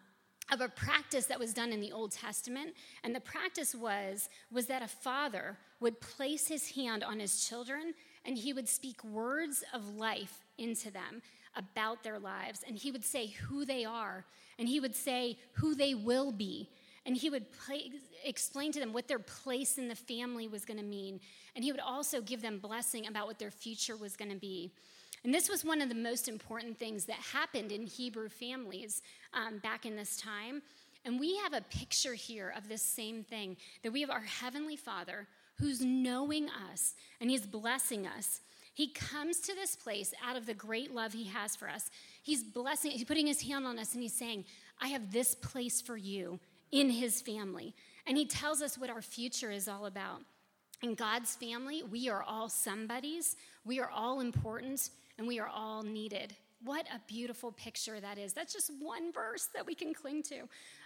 of 0.53 0.61
a 0.61 0.69
practice 0.69 1.27
that 1.27 1.39
was 1.39 1.53
done 1.53 1.73
in 1.73 1.81
the 1.81 1.93
Old 1.93 2.13
Testament. 2.13 2.75
And 3.03 3.15
the 3.15 3.21
practice 3.21 3.75
was, 3.75 4.29
was 4.51 4.67
that 4.67 4.83
a 4.83 4.89
father 4.89 5.57
would 5.81 6.01
place 6.01 6.47
his 6.47 6.71
hand 6.71 7.03
on 7.03 7.19
his 7.19 7.47
children 7.47 7.95
and 8.25 8.37
he 8.37 8.53
would 8.53 8.69
speak 8.69 9.03
words 9.05 9.65
of 9.73 9.97
life 9.97 10.45
into 10.59 10.91
them 10.91 11.23
about 11.57 12.03
their 12.03 12.19
lives. 12.19 12.65
And 12.67 12.77
he 12.77 12.91
would 12.91 13.05
say 13.05 13.29
who 13.49 13.65
they 13.65 13.85
are, 13.85 14.25
and 14.59 14.69
he 14.69 14.81
would 14.81 14.95
say 14.95 15.39
who 15.53 15.75
they 15.75 15.95
will 15.95 16.33
be. 16.33 16.69
And 17.07 17.17
he 17.17 17.31
would 17.31 17.47
play, 17.53 17.93
explain 18.25 18.73
to 18.73 18.81
them 18.81 18.93
what 18.93 19.07
their 19.07 19.21
place 19.21 19.79
in 19.79 19.87
the 19.87 19.95
family 19.95 20.49
was 20.49 20.65
going 20.65 20.79
to 20.79 20.85
mean. 20.85 21.21
And 21.55 21.65
he 21.65 21.71
would 21.71 21.81
also 21.81 22.21
give 22.21 22.43
them 22.43 22.59
blessing 22.59 23.07
about 23.07 23.29
what 23.29 23.39
their 23.39 23.53
future 23.53 23.97
was 23.97 24.17
going 24.17 24.33
to 24.33 24.37
be. 24.37 24.73
And 25.27 25.35
this 25.35 25.49
was 25.49 25.65
one 25.65 25.83
of 25.83 25.89
the 25.89 25.95
most 25.97 26.29
important 26.29 26.79
things 26.79 27.05
that 27.07 27.17
happened 27.17 27.73
in 27.73 27.85
Hebrew 27.85 28.29
families 28.29 29.03
um, 29.35 29.59
back 29.59 29.85
in 29.85 29.97
this 29.97 30.17
time. 30.17 30.63
And 31.05 31.19
we 31.19 31.37
have 31.39 31.53
a 31.53 31.63
picture 31.63 32.15
here 32.15 32.55
of 32.57 32.69
this 32.69 32.81
same 32.81 33.25
thing 33.25 33.57
that 33.83 33.93
we 33.93 34.03
have 34.03 34.11
our 34.11 34.21
Heavenly 34.21 34.77
Father 34.77 35.27
who's 35.57 35.85
knowing 35.85 36.49
us 36.71 36.95
and 37.21 37.29
He's 37.29 37.45
blessing 37.45 38.07
us. 38.07 38.41
He 38.73 38.93
comes 38.93 39.41
to 39.41 39.55
this 39.57 39.75
place 39.75 40.15
out 40.25 40.37
of 40.37 40.47
the 40.47 40.55
great 40.55 40.95
love 40.95 41.13
He 41.13 41.25
has 41.25 41.57
for 41.57 41.69
us. 41.69 41.91
He's 42.23 42.45
blessing, 42.45 42.93
He's 42.93 43.03
putting 43.03 43.27
His 43.27 43.43
hand 43.43 43.67
on 43.67 43.81
us 43.81 43.95
and 43.95 44.03
He's 44.05 44.15
saying, 44.15 44.45
I 44.81 44.89
have 44.89 45.11
this 45.11 45.35
place 45.35 45.81
for 45.81 45.97
you 45.97 46.39
in 46.71 46.89
His 46.89 47.21
family. 47.21 47.75
And 48.07 48.17
He 48.17 48.27
tells 48.27 48.63
us 48.63 48.79
what 48.79 48.91
our 48.91 49.03
future 49.03 49.51
is 49.51 49.67
all 49.67 49.87
about. 49.87 50.21
In 50.83 50.95
God's 50.95 51.35
family, 51.35 51.83
we 51.83 52.09
are 52.09 52.23
all 52.23 52.49
somebodies, 52.49 53.37
we 53.65 53.81
are 53.81 53.91
all 53.91 54.21
important, 54.21 54.91
and 55.19 55.27
we 55.27 55.39
are 55.41 55.49
all 55.49 55.83
needed. 55.83 56.35
What 56.65 56.87
a 56.87 57.01
beautiful 57.07 57.53
picture 57.53 58.01
that 58.01 58.19
is. 58.19 58.33
That's 58.33 58.53
just 58.53 58.73
one 58.81 59.13
verse 59.13 59.49
that 59.55 59.67
we 59.67 59.75
can 59.75 59.93
cling 59.93 60.23
to. 60.25 60.41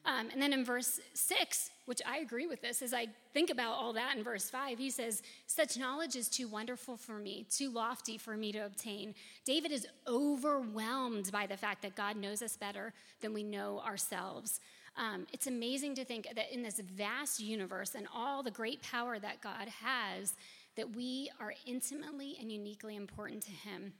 Um, 0.05 0.29
and 0.33 0.43
then 0.43 0.53
in 0.53 0.65
verse 0.65 1.01
six, 1.15 1.71
which 1.87 2.03
I 2.07 2.19
agree 2.19 2.47
with 2.47 2.61
this, 2.61 2.83
as 2.83 2.93
I 2.93 3.07
think 3.33 3.51
about 3.51 3.75
all 3.75 3.93
that 3.93 4.17
in 4.17 4.25
verse 4.25 4.51
five, 4.51 4.79
he 4.79 4.91
says, 4.91 5.23
Such 5.47 5.79
knowledge 5.79 6.17
is 6.17 6.29
too 6.29 6.49
wonderful 6.49 6.97
for 6.97 7.19
me, 7.19 7.47
too 7.51 7.71
lofty 7.71 8.19
for 8.19 8.37
me 8.37 8.53
to 8.53 8.67
obtain. 8.67 9.15
David 9.45 9.71
is 9.71 9.87
overwhelmed 10.09 11.31
by 11.33 11.47
the 11.47 11.57
fact 11.57 11.83
that 11.83 11.97
God 11.97 12.17
knows 12.17 12.43
us 12.43 12.57
better 12.57 12.93
than 13.21 13.33
we 13.33 13.45
know 13.45 13.81
ourselves. 13.81 14.61
Um, 14.97 15.27
it's 15.33 15.47
amazing 15.47 15.95
to 15.97 16.05
think 16.05 16.29
that 16.35 16.53
in 16.53 16.63
this 16.63 16.81
vast 16.81 17.41
universe 17.41 17.95
and 17.95 18.07
all 18.15 18.43
the 18.43 18.51
great 18.51 18.83
power 18.83 19.19
that 19.19 19.41
God 19.41 19.69
has, 19.83 20.35
that 20.77 20.95
we 20.95 21.31
are 21.41 21.55
intimately 21.67 22.37
and 22.41 22.51
uniquely 22.51 22.97
important 22.97 23.43
to 23.43 23.51
Him. 23.51 23.93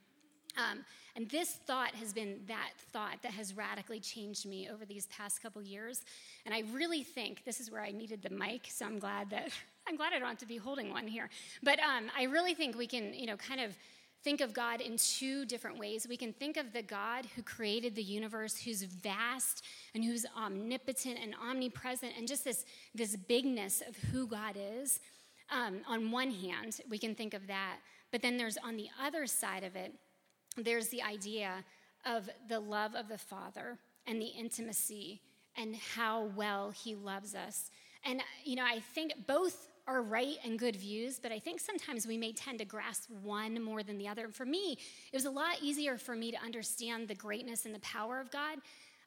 Um, 0.57 0.85
and 1.17 1.29
this 1.29 1.51
thought 1.67 1.95
has 1.95 2.13
been 2.13 2.41
that 2.49 2.71
thought 2.93 3.23
that 3.23 3.33
has 3.33 3.57
radically 3.57 4.01
changed 4.01 4.47
me 4.47 4.69
over 4.71 4.85
these 4.85 5.07
past 5.07 5.43
couple 5.43 5.63
years. 5.63 6.03
And 6.45 6.55
I 6.55 6.63
really 6.73 7.03
think 7.03 7.45
this 7.45 7.61
is 7.61 7.71
where 7.71 7.83
I 7.83 7.91
needed 7.91 8.23
the 8.23 8.31
mic, 8.31 8.67
so 8.69 8.87
I'm 8.87 8.99
glad 8.99 9.31
that 9.31 9.51
I'm 9.89 9.97
glad 9.97 10.13
I 10.13 10.19
don't 10.19 10.29
have 10.29 10.39
to 10.39 10.47
be 10.47 10.57
holding 10.57 10.91
one 10.91 11.07
here. 11.07 11.29
But 11.63 11.79
um, 11.81 12.11
I 12.17 12.25
really 12.25 12.55
think 12.55 12.77
we 12.77 12.87
can, 12.87 13.13
you 13.15 13.27
know, 13.27 13.37
kind 13.37 13.61
of 13.61 13.77
think 14.23 14.41
of 14.41 14.53
God 14.53 14.81
in 14.81 14.97
two 14.97 15.47
different 15.47 15.79
ways. 15.79 16.07
We 16.09 16.17
can 16.17 16.33
think 16.33 16.57
of 16.57 16.73
the 16.73 16.83
God 16.83 17.27
who 17.35 17.43
created 17.43 17.95
the 17.95 18.03
universe, 18.03 18.57
who's 18.57 18.83
vast 18.83 19.65
and 19.95 20.05
who's 20.05 20.27
omnipotent 20.37 21.19
and 21.23 21.35
omnipresent, 21.43 22.13
and 22.17 22.29
just 22.29 22.45
this, 22.45 22.65
this 22.95 23.17
bigness 23.17 23.83
of 23.87 23.97
who 23.97 24.27
God 24.27 24.57
is. 24.59 25.01
Um, 25.51 25.81
on 25.89 26.11
one 26.11 26.31
hand, 26.31 26.81
we 26.89 26.99
can 26.99 27.15
think 27.15 27.35
of 27.35 27.47
that. 27.47 27.79
But 28.13 28.23
then 28.23 28.37
there's 28.37 28.59
on 28.59 28.77
the 28.77 28.89
other 29.03 29.27
side 29.27 29.65
of 29.65 29.77
it, 29.77 29.95
there's 30.57 30.89
the 30.89 31.03
idea 31.03 31.65
of 32.05 32.29
the 32.49 32.61
love 32.61 32.95
of 32.95 33.09
the 33.09 33.19
Father 33.19 33.79
and 34.07 34.21
the 34.21 34.27
intimacy 34.27 35.21
and 35.57 35.77
how 35.95 36.25
well 36.37 36.71
He 36.71 36.95
loves 36.95 37.35
us. 37.35 37.71
And, 38.05 38.23
you 38.45 38.57
know, 38.57 38.65
I 38.65 38.81
think 38.95 39.13
both 39.27 39.69
are 39.91 40.03
right 40.03 40.37
and 40.45 40.57
good 40.57 40.77
views, 40.77 41.19
but 41.19 41.33
I 41.33 41.41
think 41.41 41.59
sometimes 41.59 42.07
we 42.07 42.17
may 42.17 42.33
tend 42.33 42.61
to 42.61 42.65
grasp 42.65 43.11
one 43.23 43.61
more 43.61 43.83
than 43.83 43.99
the 43.99 44.07
other. 44.07 44.25
And 44.25 44.35
for 44.35 44.47
me, 44.47 44.79
it 45.13 45.17
was 45.17 45.25
a 45.25 45.31
lot 45.31 45.57
easier 45.61 45.99
for 45.99 46.15
me 46.15 46.31
to 46.31 46.39
understand 46.39 47.09
the 47.09 47.15
greatness 47.17 47.67
and 47.67 47.75
the 47.75 47.81
power 47.81 48.21
of 48.21 48.31
God 48.31 48.59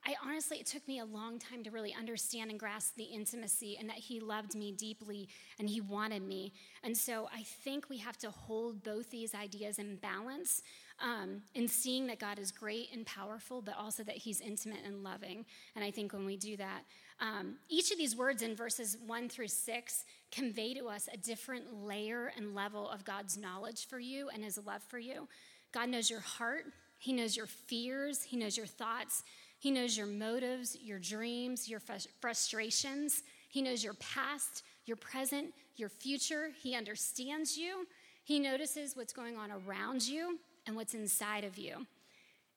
I 0.06 0.16
honestly, 0.22 0.58
it 0.58 0.66
took 0.66 0.86
me 0.86 1.00
a 1.00 1.06
long 1.06 1.40
time 1.40 1.64
to 1.64 1.72
really 1.72 1.96
understand 1.98 2.52
and 2.52 2.60
grasp 2.60 2.96
the 2.98 3.04
intimacy 3.04 3.78
and 3.80 3.88
that 3.90 3.98
He 3.98 4.20
loved 4.20 4.54
me 4.54 4.74
deeply 4.74 5.30
and 5.60 5.70
He 5.70 5.80
wanted 5.80 6.24
me. 6.24 6.52
And 6.84 6.96
so 6.96 7.30
I 7.34 7.44
think 7.44 7.90
we 7.90 7.98
have 8.00 8.18
to 8.18 8.30
hold 8.30 8.84
both 8.84 9.10
these 9.10 9.34
ideas 9.34 9.80
in 9.80 9.96
balance 9.98 10.62
um, 11.02 11.42
in 11.56 11.70
seeing 11.70 12.08
that 12.08 12.20
God 12.20 12.38
is 12.38 12.52
great 12.52 12.90
and 12.94 13.06
powerful, 13.06 13.62
but 13.62 13.76
also 13.78 14.04
that 14.04 14.18
He's 14.18 14.42
intimate 14.42 14.80
and 14.86 15.04
loving. 15.04 15.46
And 15.76 15.86
I 15.86 15.92
think 15.92 16.12
when 16.12 16.26
we 16.26 16.36
do 16.36 16.58
that, 16.58 16.82
um, 17.24 17.56
each 17.70 17.90
of 17.92 17.98
these 17.98 18.18
words 18.18 18.42
in 18.42 18.54
verses 18.54 18.98
one 19.08 19.30
through 19.30 19.48
six 19.48 20.04
convey 20.30 20.74
to 20.74 20.88
us 20.88 21.08
a 21.14 21.18
different 21.18 21.86
layer 21.86 22.34
and 22.36 22.54
level 22.54 22.90
of 22.90 23.06
God's 23.06 23.38
knowledge 23.38 23.88
for 23.88 23.98
you 23.98 24.30
and 24.34 24.44
His 24.44 24.60
love 24.66 24.84
for 24.84 25.00
you. 25.00 25.30
God 25.72 25.88
knows 25.88 26.10
your 26.10 26.20
heart, 26.20 26.66
He 27.00 27.14
knows 27.14 27.38
your 27.38 27.48
fears, 27.48 28.24
He 28.24 28.36
knows 28.36 28.58
your 28.58 28.66
thoughts. 28.66 29.24
He 29.58 29.72
knows 29.72 29.96
your 29.96 30.08
motives, 30.08 30.78
your 30.84 31.00
dreams, 31.00 31.70
your 31.70 31.80
frustrations. 32.20 33.24
He 33.48 33.62
knows 33.62 33.82
your 33.82 33.94
past, 33.94 34.62
your 34.86 34.98
present, 34.98 35.54
your 35.78 35.88
future. 35.88 36.50
He 36.62 36.76
understands 36.76 37.58
you. 37.58 37.88
He 38.26 38.40
notices 38.40 38.98
what's 38.98 39.14
going 39.14 39.38
on 39.38 39.54
around 39.54 40.06
you 40.06 40.38
and 40.68 40.76
what's 40.76 40.96
inside 40.96 41.46
of 41.46 41.58
you. 41.58 41.88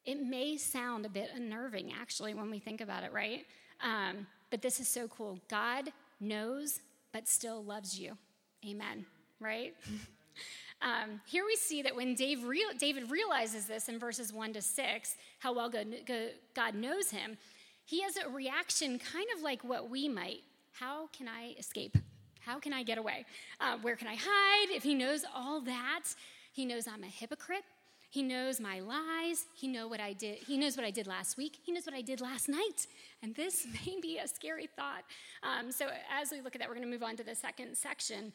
It 0.05 0.21
may 0.21 0.57
sound 0.57 1.07
a 1.07 1.09
bit 1.09 1.31
unnerving, 1.33 1.93
actually, 1.93 2.35
when 2.35 2.51
we 2.51 2.59
think 2.59 2.81
about 2.81 3.05
it, 3.05 3.13
right? 3.13 3.47
Um, 3.81 4.27
but 4.51 4.63
this 4.63 4.81
is 4.81 4.89
so 4.89 5.09
cool. 5.09 5.41
God 5.49 5.91
knows, 6.21 6.81
but 7.13 7.29
still 7.29 7.63
loves 7.63 7.99
you. 7.99 8.17
Amen, 8.65 9.07
right? 9.41 9.75
Um, 10.83 11.21
here 11.25 11.45
we 11.47 11.57
see 11.57 11.83
that 11.83 11.97
when 11.97 12.15
Dave 12.15 12.45
real, 12.45 12.69
David 12.79 13.11
realizes 13.11 13.65
this 13.65 13.89
in 13.89 13.99
verses 13.99 14.33
1 14.33 14.53
to 14.53 14.63
6, 14.63 15.17
how 15.39 15.55
well 15.55 15.73
God 16.55 16.75
knows 16.75 17.11
him, 17.11 17.39
he 17.85 18.03
has 18.03 18.17
a 18.17 18.29
reaction 18.29 18.99
kind 18.99 19.27
of 19.35 19.43
like 19.43 19.65
what 19.65 19.89
we 19.89 20.09
might. 20.09 20.43
How 20.73 21.09
can 21.17 21.29
I 21.29 21.55
escape? 21.59 21.97
How 22.41 22.59
can 22.59 22.73
I 22.73 22.83
get 22.83 22.99
away? 22.99 23.25
Uh, 23.61 23.79
where 23.81 23.97
can 23.97 24.09
I 24.09 24.17
hide? 24.17 24.71
If 24.71 24.83
he 24.83 24.95
knows 24.95 25.25
all 25.35 25.61
that, 25.63 26.05
he 26.53 26.67
knows 26.67 26.87
I'm 26.87 27.03
a 27.03 27.09
hypocrite. 27.09 27.65
He 28.17 28.23
knows 28.23 28.61
my 28.61 28.81
lies. 28.81 29.45
He 29.53 29.69
know 29.69 29.89
what 29.89 30.01
I 30.01 30.15
did. 30.15 30.39
He 30.39 30.57
knows 30.57 30.75
what 30.75 30.87
I 30.87 30.91
did 30.91 31.07
last 31.07 31.37
week. 31.37 31.59
He 31.63 31.71
knows 31.71 31.85
what 31.85 31.95
I 31.95 32.01
did 32.01 32.23
last 32.23 32.49
night. 32.49 32.87
And 33.23 33.35
this 33.35 33.67
may 33.87 34.01
be 34.01 34.17
a 34.17 34.27
scary 34.27 34.67
thought. 34.75 35.05
Um, 35.43 35.71
so 35.71 35.89
as 36.11 36.31
we 36.31 36.41
look 36.41 36.55
at 36.55 36.63
that, 36.63 36.69
we're 36.71 36.77
going 36.77 36.87
to 36.87 36.91
move 36.91 37.03
on 37.03 37.15
to 37.17 37.23
the 37.23 37.35
second 37.35 37.77
section. 37.77 38.33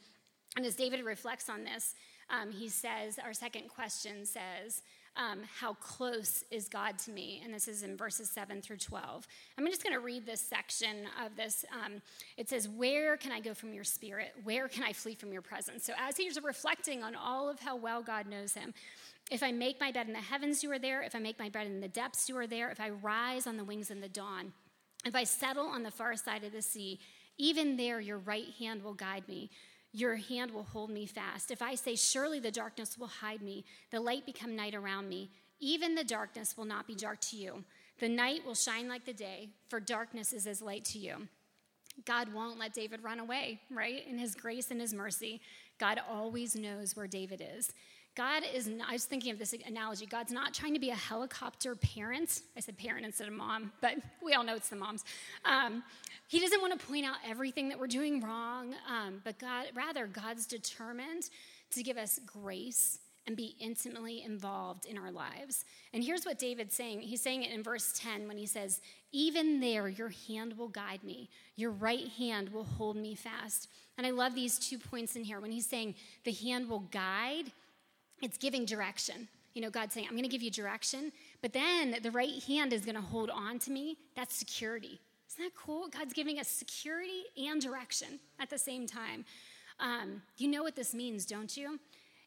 And 0.55 0.67
as 0.67 0.75
David 0.75 1.03
reflects 1.03 1.49
on 1.49 1.63
this, 1.63 1.95
um, 2.29 2.51
he 2.51 2.69
says, 2.69 3.17
our 3.17 3.33
second 3.33 3.69
question 3.69 4.23
says, 4.23 4.83
um, 5.15 5.41
how 5.59 5.73
close 5.75 6.43
is 6.51 6.69
God 6.69 6.97
to 6.99 7.11
me? 7.11 7.41
And 7.43 7.53
this 7.53 7.67
is 7.67 7.83
in 7.83 7.97
verses 7.97 8.29
7 8.29 8.61
through 8.61 8.77
12. 8.77 9.27
I'm 9.57 9.65
just 9.67 9.83
going 9.83 9.93
to 9.93 9.99
read 9.99 10.25
this 10.25 10.41
section 10.41 11.05
of 11.23 11.35
this. 11.35 11.65
Um, 11.73 12.01
it 12.37 12.49
says, 12.49 12.69
Where 12.69 13.17
can 13.17 13.31
I 13.31 13.39
go 13.39 13.53
from 13.53 13.73
your 13.73 13.83
spirit? 13.83 14.33
Where 14.43 14.67
can 14.67 14.83
I 14.83 14.93
flee 14.93 15.15
from 15.15 15.33
your 15.33 15.41
presence? 15.41 15.85
So, 15.85 15.93
as 15.97 16.17
he's 16.17 16.41
reflecting 16.41 17.03
on 17.03 17.15
all 17.15 17.49
of 17.49 17.59
how 17.59 17.75
well 17.75 18.01
God 18.01 18.27
knows 18.27 18.53
him, 18.53 18.73
if 19.29 19.43
I 19.43 19.51
make 19.51 19.79
my 19.79 19.91
bed 19.91 20.07
in 20.07 20.13
the 20.13 20.19
heavens, 20.19 20.63
you 20.63 20.71
are 20.71 20.79
there. 20.79 21.01
If 21.01 21.15
I 21.15 21.19
make 21.19 21.39
my 21.39 21.49
bed 21.49 21.67
in 21.67 21.81
the 21.81 21.87
depths, 21.87 22.27
you 22.27 22.37
are 22.37 22.47
there. 22.47 22.69
If 22.69 22.79
I 22.79 22.89
rise 22.89 23.47
on 23.47 23.57
the 23.57 23.63
wings 23.63 23.91
in 23.91 24.01
the 24.01 24.09
dawn, 24.09 24.53
if 25.05 25.15
I 25.15 25.23
settle 25.23 25.65
on 25.65 25.83
the 25.83 25.91
far 25.91 26.15
side 26.15 26.43
of 26.43 26.51
the 26.51 26.61
sea, 26.61 26.99
even 27.37 27.77
there 27.77 27.99
your 27.99 28.19
right 28.19 28.49
hand 28.59 28.83
will 28.83 28.93
guide 28.93 29.27
me. 29.27 29.49
Your 29.93 30.15
hand 30.15 30.51
will 30.51 30.63
hold 30.63 30.89
me 30.89 31.05
fast. 31.05 31.51
If 31.51 31.61
I 31.61 31.75
say, 31.75 31.95
Surely 31.95 32.39
the 32.39 32.51
darkness 32.51 32.97
will 32.97 33.07
hide 33.07 33.41
me, 33.41 33.65
the 33.91 33.99
light 33.99 34.25
become 34.25 34.55
night 34.55 34.73
around 34.73 35.09
me, 35.09 35.31
even 35.59 35.95
the 35.95 36.03
darkness 36.03 36.57
will 36.57 36.65
not 36.65 36.87
be 36.87 36.95
dark 36.95 37.19
to 37.21 37.37
you. 37.37 37.63
The 37.99 38.09
night 38.09 38.45
will 38.45 38.55
shine 38.55 38.87
like 38.87 39.05
the 39.05 39.13
day, 39.13 39.49
for 39.69 39.79
darkness 39.79 40.33
is 40.33 40.47
as 40.47 40.61
light 40.61 40.85
to 40.85 40.99
you. 40.99 41.27
God 42.05 42.33
won't 42.33 42.57
let 42.57 42.73
David 42.73 43.03
run 43.03 43.19
away, 43.19 43.59
right? 43.69 44.05
In 44.07 44.17
his 44.17 44.33
grace 44.33 44.71
and 44.71 44.79
his 44.79 44.93
mercy, 44.93 45.41
God 45.77 45.99
always 46.09 46.55
knows 46.55 46.95
where 46.95 47.07
David 47.07 47.43
is. 47.55 47.73
God 48.15 48.43
is, 48.53 48.67
not, 48.67 48.89
I 48.89 48.93
was 48.93 49.05
thinking 49.05 49.31
of 49.31 49.39
this 49.39 49.55
analogy. 49.65 50.05
God's 50.05 50.33
not 50.33 50.53
trying 50.53 50.73
to 50.73 50.79
be 50.79 50.89
a 50.89 50.95
helicopter 50.95 51.75
parent. 51.75 52.41
I 52.57 52.59
said 52.59 52.77
parent 52.77 53.05
instead 53.05 53.27
of 53.27 53.33
mom, 53.33 53.71
but 53.79 53.95
we 54.21 54.33
all 54.33 54.43
know 54.43 54.55
it's 54.55 54.69
the 54.69 54.75
moms. 54.75 55.05
Um, 55.45 55.83
he 56.27 56.39
doesn't 56.39 56.61
want 56.61 56.77
to 56.77 56.85
point 56.85 57.05
out 57.05 57.15
everything 57.25 57.69
that 57.69 57.79
we're 57.79 57.87
doing 57.87 58.21
wrong, 58.21 58.75
um, 58.89 59.21
but 59.23 59.39
God, 59.39 59.67
rather, 59.73 60.07
God's 60.07 60.45
determined 60.45 61.29
to 61.71 61.83
give 61.83 61.97
us 61.97 62.19
grace 62.25 62.99
and 63.27 63.37
be 63.37 63.55
intimately 63.59 64.23
involved 64.23 64.85
in 64.85 64.97
our 64.97 65.11
lives. 65.11 65.63
And 65.93 66.03
here's 66.03 66.25
what 66.25 66.39
David's 66.39 66.75
saying. 66.75 67.01
He's 67.01 67.21
saying 67.21 67.43
it 67.43 67.51
in 67.51 67.63
verse 67.63 67.93
10 67.97 68.27
when 68.27 68.37
he 68.37 68.45
says, 68.45 68.81
Even 69.11 69.59
there, 69.59 69.87
your 69.87 70.11
hand 70.27 70.57
will 70.57 70.67
guide 70.67 71.03
me, 71.03 71.29
your 71.55 71.71
right 71.71 72.07
hand 72.17 72.49
will 72.49 72.63
hold 72.63 72.97
me 72.97 73.15
fast. 73.15 73.69
And 73.97 74.07
I 74.07 74.11
love 74.11 74.33
these 74.33 74.57
two 74.57 74.79
points 74.79 75.15
in 75.15 75.23
here. 75.23 75.39
When 75.39 75.51
he's 75.51 75.67
saying 75.67 75.95
the 76.23 76.31
hand 76.31 76.67
will 76.67 76.79
guide, 76.79 77.51
it's 78.21 78.37
giving 78.37 78.65
direction. 78.65 79.27
You 79.53 79.61
know, 79.61 79.69
God's 79.69 79.93
saying, 79.93 80.07
I'm 80.07 80.15
going 80.15 80.23
to 80.23 80.29
give 80.29 80.41
you 80.41 80.51
direction, 80.51 81.11
but 81.41 81.51
then 81.51 81.97
the 82.01 82.11
right 82.11 82.41
hand 82.43 82.71
is 82.71 82.85
going 82.85 82.95
to 82.95 83.01
hold 83.01 83.29
on 83.29 83.59
to 83.59 83.71
me. 83.71 83.97
That's 84.15 84.35
security. 84.35 84.99
Isn't 85.29 85.43
that 85.43 85.55
cool? 85.55 85.87
God's 85.87 86.13
giving 86.13 86.39
us 86.39 86.47
security 86.47 87.23
and 87.37 87.61
direction 87.61 88.19
at 88.39 88.49
the 88.49 88.57
same 88.57 88.87
time. 88.87 89.25
Um, 89.79 90.21
you 90.37 90.47
know 90.47 90.63
what 90.63 90.75
this 90.75 90.93
means, 90.93 91.25
don't 91.25 91.55
you? 91.55 91.79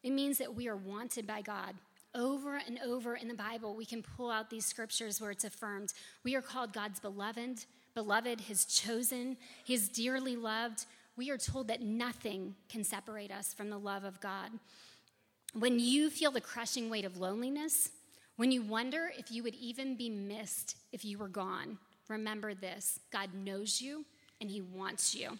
It 0.03 0.11
means 0.11 0.39
that 0.39 0.55
we 0.55 0.69
are 0.69 0.77
wanted 0.77 1.27
by 1.27 1.41
God. 1.41 1.75
Over 2.15 2.57
and 2.57 2.79
over 2.85 3.17
in 3.17 3.27
the 3.27 3.35
Bible, 3.35 3.75
we 3.75 3.85
can 3.85 4.03
pull 4.03 4.31
out 4.31 4.51
these 4.51 4.67
scriptures 4.67 5.21
where 5.21 5.31
it's 5.31 5.45
affirmed. 5.45 5.93
We 6.23 6.37
are 6.37 6.43
called 6.43 6.73
God's 6.73 7.01
beloved, 7.01 7.65
beloved, 7.95 8.41
his 8.43 8.67
chosen, 8.67 9.37
his 9.65 9.89
dearly 9.89 10.37
loved. 10.37 10.85
We 11.17 11.31
are 11.31 11.39
told 11.39 11.69
that 11.69 11.83
nothing 11.83 12.55
can 12.69 12.85
separate 12.85 13.31
us 13.31 13.55
from 13.55 13.71
the 13.71 13.79
love 13.79 14.05
of 14.05 14.21
God. 14.21 14.51
When 15.57 15.79
you 15.79 16.11
feel 16.11 16.33
the 16.33 16.41
crushing 16.41 16.91
weight 16.91 17.05
of 17.05 17.19
loneliness, 17.19 17.91
when 18.37 18.51
you 18.51 18.63
wonder 18.63 19.13
if 19.17 19.31
you 19.31 19.45
would 19.45 19.55
even 19.55 19.97
be 19.97 20.11
missed 20.11 20.77
if 20.91 21.05
you 21.05 21.17
were 21.17 21.29
gone, 21.29 21.79
remember 22.09 22.55
this 22.55 22.99
God 23.13 23.33
knows 23.35 23.81
you 23.81 24.05
and 24.41 24.51
He 24.51 24.61
wants 24.61 25.15
you. 25.15 25.39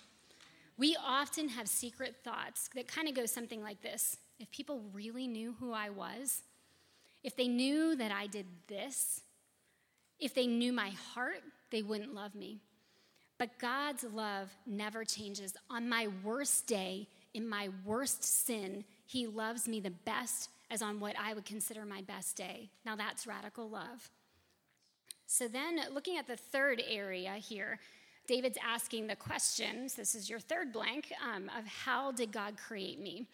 We 0.77 0.97
often 1.05 1.49
have 1.49 1.69
secret 1.69 2.15
thoughts 2.23 2.71
that 2.77 2.87
kind 2.87 3.09
of 3.09 3.15
go 3.15 3.27
something 3.27 3.61
like 3.61 3.83
this 3.83 4.17
If 4.39 4.51
people 4.53 4.83
really 4.93 5.27
knew 5.27 5.57
who 5.59 5.73
I 5.73 5.91
was, 5.91 6.43
if 7.25 7.35
they 7.37 7.49
knew 7.49 7.97
that 7.97 8.13
I 8.13 8.29
did 8.29 8.47
this, 8.69 9.21
if 10.21 10.33
they 10.33 10.47
knew 10.47 10.73
my 10.73 10.91
heart, 10.91 11.43
they 11.73 11.83
wouldn't 11.83 12.15
love 12.15 12.37
me. 12.37 12.61
But 13.37 13.59
God's 13.59 14.05
love 14.05 14.49
never 14.65 15.05
changes. 15.05 15.57
On 15.69 15.89
my 15.89 16.07
worst 16.23 16.69
day, 16.69 17.09
in 17.35 17.49
my 17.49 17.71
worst 17.85 18.23
sin, 18.23 18.85
he 19.07 19.27
loves 19.27 19.69
me 19.69 19.81
the 19.81 19.91
best 19.91 20.51
as 20.71 20.83
on 20.83 21.01
what 21.01 21.15
I 21.19 21.35
would 21.35 21.45
consider 21.45 21.85
my 21.85 22.03
best 22.03 22.37
day. 22.37 22.71
Now 22.85 22.97
that's 22.97 23.27
radical 23.27 23.69
love. 23.69 24.11
So 25.27 25.49
then, 25.49 25.81
looking 25.93 26.19
at 26.19 26.27
the 26.27 26.37
third 26.37 26.83
area 26.89 27.33
here, 27.33 27.79
David's 28.27 28.59
asking 28.65 29.07
the 29.07 29.17
questions. 29.17 29.95
This 29.95 30.15
is 30.15 30.31
your 30.31 30.41
third 30.41 30.73
blank 30.73 31.13
um, 31.23 31.51
of 31.59 31.67
how 31.67 32.13
did 32.13 32.33
God 32.33 32.57
create 32.57 33.01
me? 33.01 33.27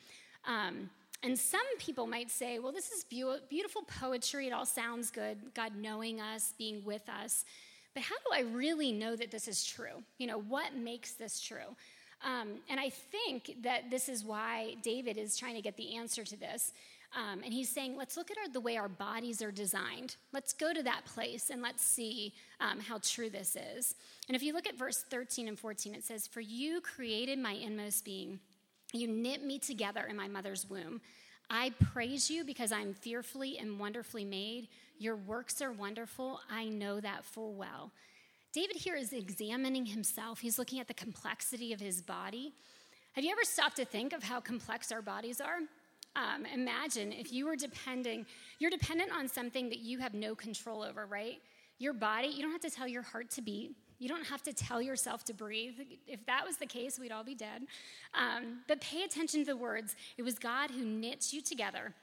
Um, 0.47 0.91
and 1.23 1.39
some 1.39 1.61
people 1.79 2.07
might 2.07 2.31
say, 2.31 2.59
well, 2.59 2.73
this 2.73 2.91
is 2.91 3.05
beautiful 3.05 3.83
poetry. 3.83 4.47
It 4.47 4.53
all 4.53 4.65
sounds 4.65 5.11
good, 5.11 5.39
God 5.55 5.73
knowing 5.77 6.21
us, 6.21 6.55
being 6.57 6.83
with 6.85 7.09
us. 7.09 7.45
But 7.93 8.05
how 8.05 8.15
do 8.17 8.35
I 8.35 8.41
really 8.41 8.93
know 8.93 9.17
that 9.17 9.31
this 9.31 9.47
is 9.47 9.65
true? 9.65 10.03
You 10.19 10.29
know, 10.29 10.41
what 10.41 10.75
makes 10.75 11.13
this 11.13 11.41
true? 11.41 11.77
Um, 12.25 12.59
and 12.69 12.79
I 12.79 12.91
think 12.91 13.57
that 13.63 13.91
this 13.91 14.09
is 14.09 14.25
why 14.25 14.77
David 14.83 15.17
is 15.17 15.37
trying 15.37 15.55
to 15.55 15.63
get 15.63 15.77
the 15.77 15.97
answer 15.97 16.25
to 16.25 16.37
this. 16.37 16.73
Um, 17.17 17.43
and 17.43 17.53
he's 17.53 17.69
saying, 17.69 17.97
let's 17.97 18.17
look 18.17 18.31
at 18.31 18.39
our, 18.39 18.49
the 18.53 18.61
way 18.61 18.77
our 18.77 18.89
bodies 18.89 19.43
are 19.43 19.51
designed. 19.51 20.17
Let's 20.33 20.53
go 20.53 20.73
to 20.73 20.83
that 20.85 21.05
place 21.07 21.51
and 21.51 21.61
let's 21.61 21.83
see 21.83 22.33
um, 22.61 22.79
how 22.79 22.99
true 23.03 23.31
this 23.31 23.57
is. 23.77 23.97
And 24.29 24.37
if 24.37 24.43
you 24.43 24.53
look 24.53 24.69
at 24.69 24.79
verse 24.79 25.05
13 25.11 25.49
and 25.49 25.59
14, 25.59 25.95
it 25.95 26.05
says, 26.05 26.27
For 26.29 26.41
you 26.41 26.81
created 26.81 27.39
my 27.39 27.53
inmost 27.53 28.05
being, 28.05 28.39
you 28.93 29.09
knit 29.09 29.43
me 29.45 29.59
together 29.59 30.07
in 30.09 30.17
my 30.17 30.29
mother's 30.29 30.69
womb. 30.71 31.01
I 31.49 31.73
praise 31.93 32.31
you 32.31 32.45
because 32.45 32.71
I'm 32.71 32.95
fearfully 32.95 33.59
and 33.59 33.81
wonderfully 33.81 34.25
made. 34.25 34.69
Your 34.99 35.17
works 35.17 35.61
are 35.61 35.73
wonderful. 35.73 36.41
I 36.49 36.67
know 36.67 37.01
that 37.01 37.25
full 37.25 37.55
well. 37.55 37.91
David 38.53 38.77
here 38.77 38.97
is 38.97 39.13
examining 39.13 39.87
himself. 39.87 40.41
He's 40.41 40.59
looking 40.59 40.81
at 40.81 40.89
the 40.89 40.95
complexity 40.95 41.73
of 41.73 41.79
his 41.79 42.03
body. 42.03 42.53
Have 43.13 43.25
you 43.25 43.31
ever 43.31 43.45
stopped 43.45 43.77
to 43.77 43.85
think 43.85 44.13
of 44.13 44.25
how 44.25 44.41
complex 44.41 44.91
our 44.91 45.03
bodies 45.03 45.41
are? 45.41 45.59
Um, 46.17 46.45
imagine 46.53 47.13
if 47.13 47.33
you 47.33 47.47
were 47.47 47.55
depending, 47.55 48.27
you're 48.59 48.71
dependent 48.71 49.13
on 49.13 49.29
something 49.29 49.69
that 49.69 49.79
you 49.79 49.99
have 49.99 50.15
no 50.15 50.35
control 50.35 50.83
over, 50.83 51.07
right? 51.07 51.39
Your 51.79 51.93
body, 51.93 52.27
you 52.27 52.43
don't 52.43 52.51
have 52.51 52.61
to 52.63 52.71
tell 52.71 52.89
your 52.89 53.03
heart 53.03 53.31
to 53.31 53.43
beat. 53.43 53.77
You 54.01 54.09
don't 54.09 54.27
have 54.27 54.43
to 54.43 54.53
tell 54.53 54.83
yourself 54.83 55.25
to 55.27 55.35
breathe. 55.35 55.75
If 56.09 56.27
that 56.27 56.45
was 56.45 56.57
the 56.57 56.67
case, 56.67 56.99
we'd 56.99 57.13
all 57.13 57.23
be 57.23 57.37
dead. 57.37 57.63
Um, 58.15 58.63
but 58.67 58.81
pay 58.81 59.05
attention 59.05 59.41
to 59.41 59.47
the 59.47 59.57
words. 59.57 59.95
It 60.17 60.23
was 60.23 60.39
God 60.39 60.71
who 60.73 60.85
knits 60.85 61.33
you 61.33 61.41
together 61.41 61.95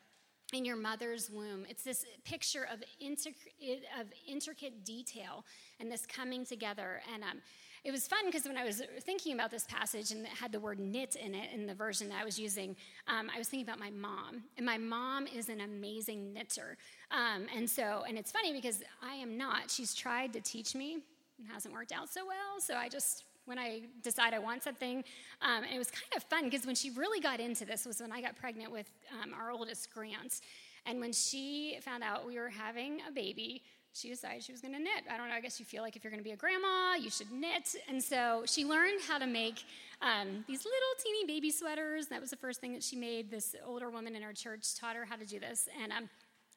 in 0.54 0.64
your 0.64 0.78
mother's 0.78 1.30
womb. 1.30 1.66
It's 1.70 1.84
this 1.84 2.06
picture 2.24 2.68
of, 2.72 2.82
intric- 3.04 3.82
of 4.00 4.08
intricate 4.28 4.86
detail 4.86 5.44
and 5.80 5.92
this 5.92 6.06
coming 6.06 6.46
together. 6.46 7.02
And 7.14 7.24
um, 7.24 7.42
it 7.84 7.92
was 7.92 8.08
fun 8.08 8.26
because 8.26 8.46
when 8.46 8.58
I 8.58 8.64
was 8.64 8.82
thinking 9.02 9.34
about 9.34 9.52
this 9.52 9.66
passage 9.66 10.12
and 10.12 10.22
it 10.26 10.32
had 10.32 10.52
the 10.52 10.60
word 10.60 10.80
knit 10.80 11.16
in 11.16 11.36
it 11.36 11.50
in 11.54 11.66
the 11.66 11.74
version 11.74 12.10
that 12.10 12.22
I 12.22 12.26
was 12.26 12.40
using, 12.40 12.76
um, 13.08 13.30
I 13.34 13.38
was 13.38 13.50
thinking 13.50 13.68
about 13.68 13.80
my 13.80 13.90
mom. 13.90 14.44
And 14.56 14.66
my 14.66 14.78
mom 14.78 15.28
is 15.28 15.50
an 15.50 15.62
amazing 15.62 16.34
knitter. 16.34 16.78
Um, 17.12 17.48
and 17.56 17.70
so, 17.70 18.04
and 18.08 18.18
it's 18.18 18.32
funny 18.32 18.54
because 18.54 18.82
I 19.02 19.16
am 19.16 19.38
not. 19.38 19.70
She's 19.70 19.94
tried 19.94 20.34
to 20.34 20.42
teach 20.42 20.76
me. 20.76 21.00
It 21.40 21.52
hasn't 21.52 21.74
worked 21.74 21.92
out 21.92 22.10
so 22.10 22.26
well. 22.26 22.60
So 22.60 22.76
I 22.76 22.88
just 22.90 23.26
when 23.48 23.58
I 23.58 23.82
decide 24.04 24.34
I 24.34 24.40
want 24.40 24.64
something. 24.64 25.04
Um, 25.42 25.64
and 25.64 25.74
it 25.74 25.78
was 25.78 25.90
kind 25.90 26.12
of 26.16 26.24
fun 26.24 26.46
because 26.46 26.66
when 26.66 26.76
she 26.76 26.90
really 26.92 27.20
got 27.20 27.40
into 27.40 27.66
this 27.66 27.86
was 27.86 28.02
when 28.02 28.12
I 28.12 28.22
got 28.22 28.36
pregnant 28.36 28.72
with 28.72 28.90
um, 29.22 29.34
our 29.34 29.52
oldest 29.52 29.92
Grant. 29.94 30.42
And 30.86 31.00
when 31.00 31.12
she 31.12 31.78
found 31.82 32.04
out 32.04 32.26
we 32.28 32.38
were 32.38 32.50
having 32.50 33.02
a 33.08 33.12
baby, 33.12 33.64
she 33.94 34.10
decided 34.10 34.44
she 34.44 34.52
was 34.52 34.62
going 34.62 34.74
to 34.74 34.80
knit. 34.80 35.04
I 35.12 35.18
don't 35.18 35.30
know, 35.30 35.36
I 35.36 35.42
guess 35.42 35.60
you 35.60 35.66
feel 35.66 35.82
like 35.82 35.96
if 35.96 36.04
you're 36.04 36.12
going 36.12 36.24
to 36.24 36.24
be 36.24 36.32
a 36.32 36.38
grandma, 36.38 36.96
you 36.96 37.10
should 37.10 37.32
knit. 37.32 37.76
And 37.90 38.02
so 38.02 38.44
she 38.46 38.64
learned 38.64 39.02
how 39.08 39.18
to 39.18 39.26
make 39.26 39.64
um, 40.02 40.46
these 40.48 40.64
little 40.64 41.04
teeny 41.04 41.26
baby 41.26 41.52
sweaters. 41.52 42.08
That 42.08 42.22
was 42.22 42.30
the 42.30 42.38
first 42.38 42.62
thing 42.62 42.74
that 42.74 42.84
she 42.84 42.96
made. 42.96 43.32
This 43.32 43.56
older 43.66 43.90
woman 43.90 44.16
in 44.16 44.24
our 44.24 44.34
church 44.34 44.76
taught 44.76 44.96
her 44.96 45.06
how 45.06 45.16
to 45.16 45.26
do 45.26 45.40
this. 45.40 45.68
And, 45.82 45.92
um, 45.92 46.10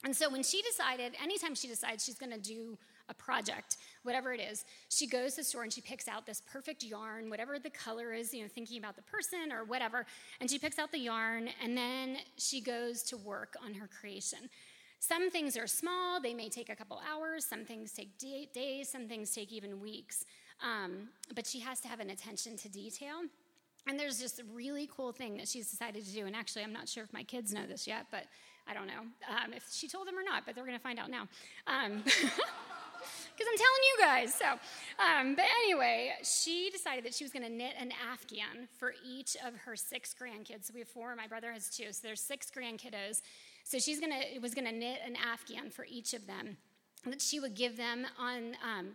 and 0.04 0.14
so 0.14 0.30
when 0.30 0.42
she 0.42 0.62
decided, 0.62 1.14
anytime 1.22 1.54
she 1.54 1.66
decides 1.66 2.04
she's 2.04 2.18
going 2.18 2.32
to 2.32 2.38
do 2.40 2.76
a 3.10 3.14
project, 3.14 3.76
whatever 4.02 4.32
it 4.32 4.40
is, 4.40 4.64
she 4.88 5.06
goes 5.06 5.32
to 5.32 5.40
the 5.40 5.44
store 5.44 5.62
and 5.64 5.72
she 5.72 5.80
picks 5.80 6.08
out 6.08 6.26
this 6.26 6.42
perfect 6.50 6.82
yarn, 6.82 7.28
whatever 7.28 7.58
the 7.58 7.70
color 7.70 8.12
is, 8.12 8.32
you 8.32 8.42
know, 8.42 8.48
thinking 8.48 8.78
about 8.78 8.96
the 8.96 9.02
person 9.02 9.52
or 9.52 9.64
whatever, 9.64 10.06
and 10.40 10.50
she 10.50 10.58
picks 10.58 10.78
out 10.78 10.90
the 10.92 10.98
yarn 10.98 11.48
and 11.62 11.76
then 11.76 12.16
she 12.36 12.60
goes 12.60 13.02
to 13.02 13.16
work 13.16 13.54
on 13.64 13.74
her 13.74 13.88
creation. 14.00 14.38
Some 15.00 15.30
things 15.30 15.56
are 15.56 15.66
small, 15.66 16.20
they 16.20 16.34
may 16.34 16.48
take 16.48 16.68
a 16.68 16.76
couple 16.76 17.00
hours, 17.10 17.44
some 17.44 17.64
things 17.64 17.92
take 17.92 18.18
days, 18.18 18.88
some 18.88 19.08
things 19.08 19.34
take 19.34 19.50
even 19.50 19.80
weeks. 19.80 20.26
Um, 20.62 21.08
but 21.34 21.46
she 21.46 21.60
has 21.60 21.80
to 21.80 21.88
have 21.88 22.00
an 22.00 22.10
attention 22.10 22.56
to 22.58 22.68
detail. 22.68 23.22
And 23.86 23.98
there's 23.98 24.20
just 24.20 24.40
a 24.40 24.44
really 24.52 24.88
cool 24.94 25.12
thing 25.12 25.38
that 25.38 25.48
she's 25.48 25.70
decided 25.70 26.04
to 26.04 26.12
do. 26.12 26.26
And 26.26 26.36
actually, 26.36 26.64
I'm 26.64 26.72
not 26.72 26.86
sure 26.86 27.02
if 27.02 27.12
my 27.14 27.22
kids 27.22 27.52
know 27.52 27.66
this 27.66 27.86
yet, 27.86 28.06
but 28.10 28.24
I 28.66 28.74
don't 28.74 28.86
know 28.86 29.00
um, 29.28 29.52
if 29.54 29.66
she 29.72 29.88
told 29.88 30.06
them 30.06 30.18
or 30.18 30.22
not, 30.22 30.44
but 30.44 30.54
they're 30.54 30.66
going 30.66 30.76
to 30.76 30.82
find 30.82 30.98
out 30.98 31.10
now. 31.10 31.26
Um, 31.66 32.04
because 33.40 33.52
I'm 33.52 33.58
telling 33.58 33.84
you 33.88 33.96
guys. 34.04 34.34
So, 34.34 35.02
um, 35.02 35.34
but 35.34 35.46
anyway, 35.64 36.12
she 36.22 36.68
decided 36.70 37.04
that 37.04 37.14
she 37.14 37.24
was 37.24 37.32
going 37.32 37.44
to 37.44 37.50
knit 37.50 37.72
an 37.80 37.90
Afghan 38.12 38.68
for 38.78 38.92
each 39.06 39.34
of 39.46 39.56
her 39.56 39.76
six 39.76 40.14
grandkids. 40.14 40.66
So 40.66 40.72
we 40.74 40.80
have 40.80 40.88
four. 40.88 41.16
My 41.16 41.26
brother 41.26 41.50
has 41.52 41.70
two. 41.70 41.92
So 41.92 42.00
there's 42.02 42.20
six 42.20 42.50
grandkiddos. 42.50 43.22
So 43.64 43.78
she's 43.78 44.00
gonna 44.00 44.20
was 44.42 44.54
gonna 44.54 44.72
knit 44.72 44.98
an 45.06 45.16
afghan 45.16 45.70
for 45.70 45.86
each 45.88 46.12
of 46.12 46.26
them 46.26 46.56
that 47.06 47.22
she 47.22 47.40
would 47.40 47.54
give 47.54 47.76
them 47.76 48.06
on 48.18 48.56
um, 48.64 48.88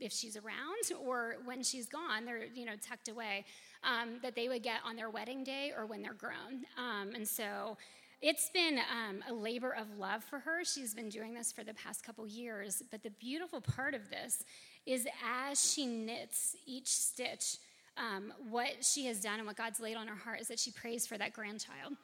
if 0.00 0.12
she's 0.12 0.36
around 0.36 1.04
or 1.04 1.36
when 1.44 1.62
she's 1.62 1.86
gone, 1.86 2.24
they're 2.24 2.44
you 2.54 2.66
know 2.66 2.74
tucked 2.86 3.08
away. 3.08 3.44
Um, 3.84 4.18
that 4.22 4.34
they 4.34 4.48
would 4.48 4.64
get 4.64 4.80
on 4.84 4.96
their 4.96 5.08
wedding 5.08 5.44
day 5.44 5.72
or 5.76 5.86
when 5.86 6.02
they're 6.02 6.12
grown. 6.12 6.66
Um, 6.76 7.14
and 7.14 7.26
so 7.26 7.76
it's 8.20 8.50
been 8.50 8.78
um, 8.78 9.22
a 9.28 9.32
labor 9.32 9.70
of 9.70 9.98
love 9.98 10.24
for 10.24 10.40
her. 10.40 10.64
She's 10.64 10.92
been 10.92 11.08
doing 11.08 11.34
this 11.34 11.52
for 11.52 11.62
the 11.62 11.74
past 11.74 12.02
couple 12.02 12.26
years. 12.26 12.82
But 12.90 13.02
the 13.02 13.10
beautiful 13.10 13.60
part 13.60 13.94
of 13.94 14.10
this 14.10 14.44
is 14.86 15.06
as 15.24 15.72
she 15.72 15.86
knits 15.86 16.56
each 16.66 16.88
stitch, 16.88 17.58
um, 17.96 18.32
what 18.50 18.84
she 18.84 19.06
has 19.06 19.20
done 19.20 19.38
and 19.38 19.46
what 19.46 19.56
God's 19.56 19.78
laid 19.78 19.96
on 19.96 20.08
her 20.08 20.16
heart 20.16 20.40
is 20.40 20.48
that 20.48 20.58
she 20.58 20.72
prays 20.72 21.06
for 21.06 21.16
that 21.16 21.32
grandchild. 21.32 21.94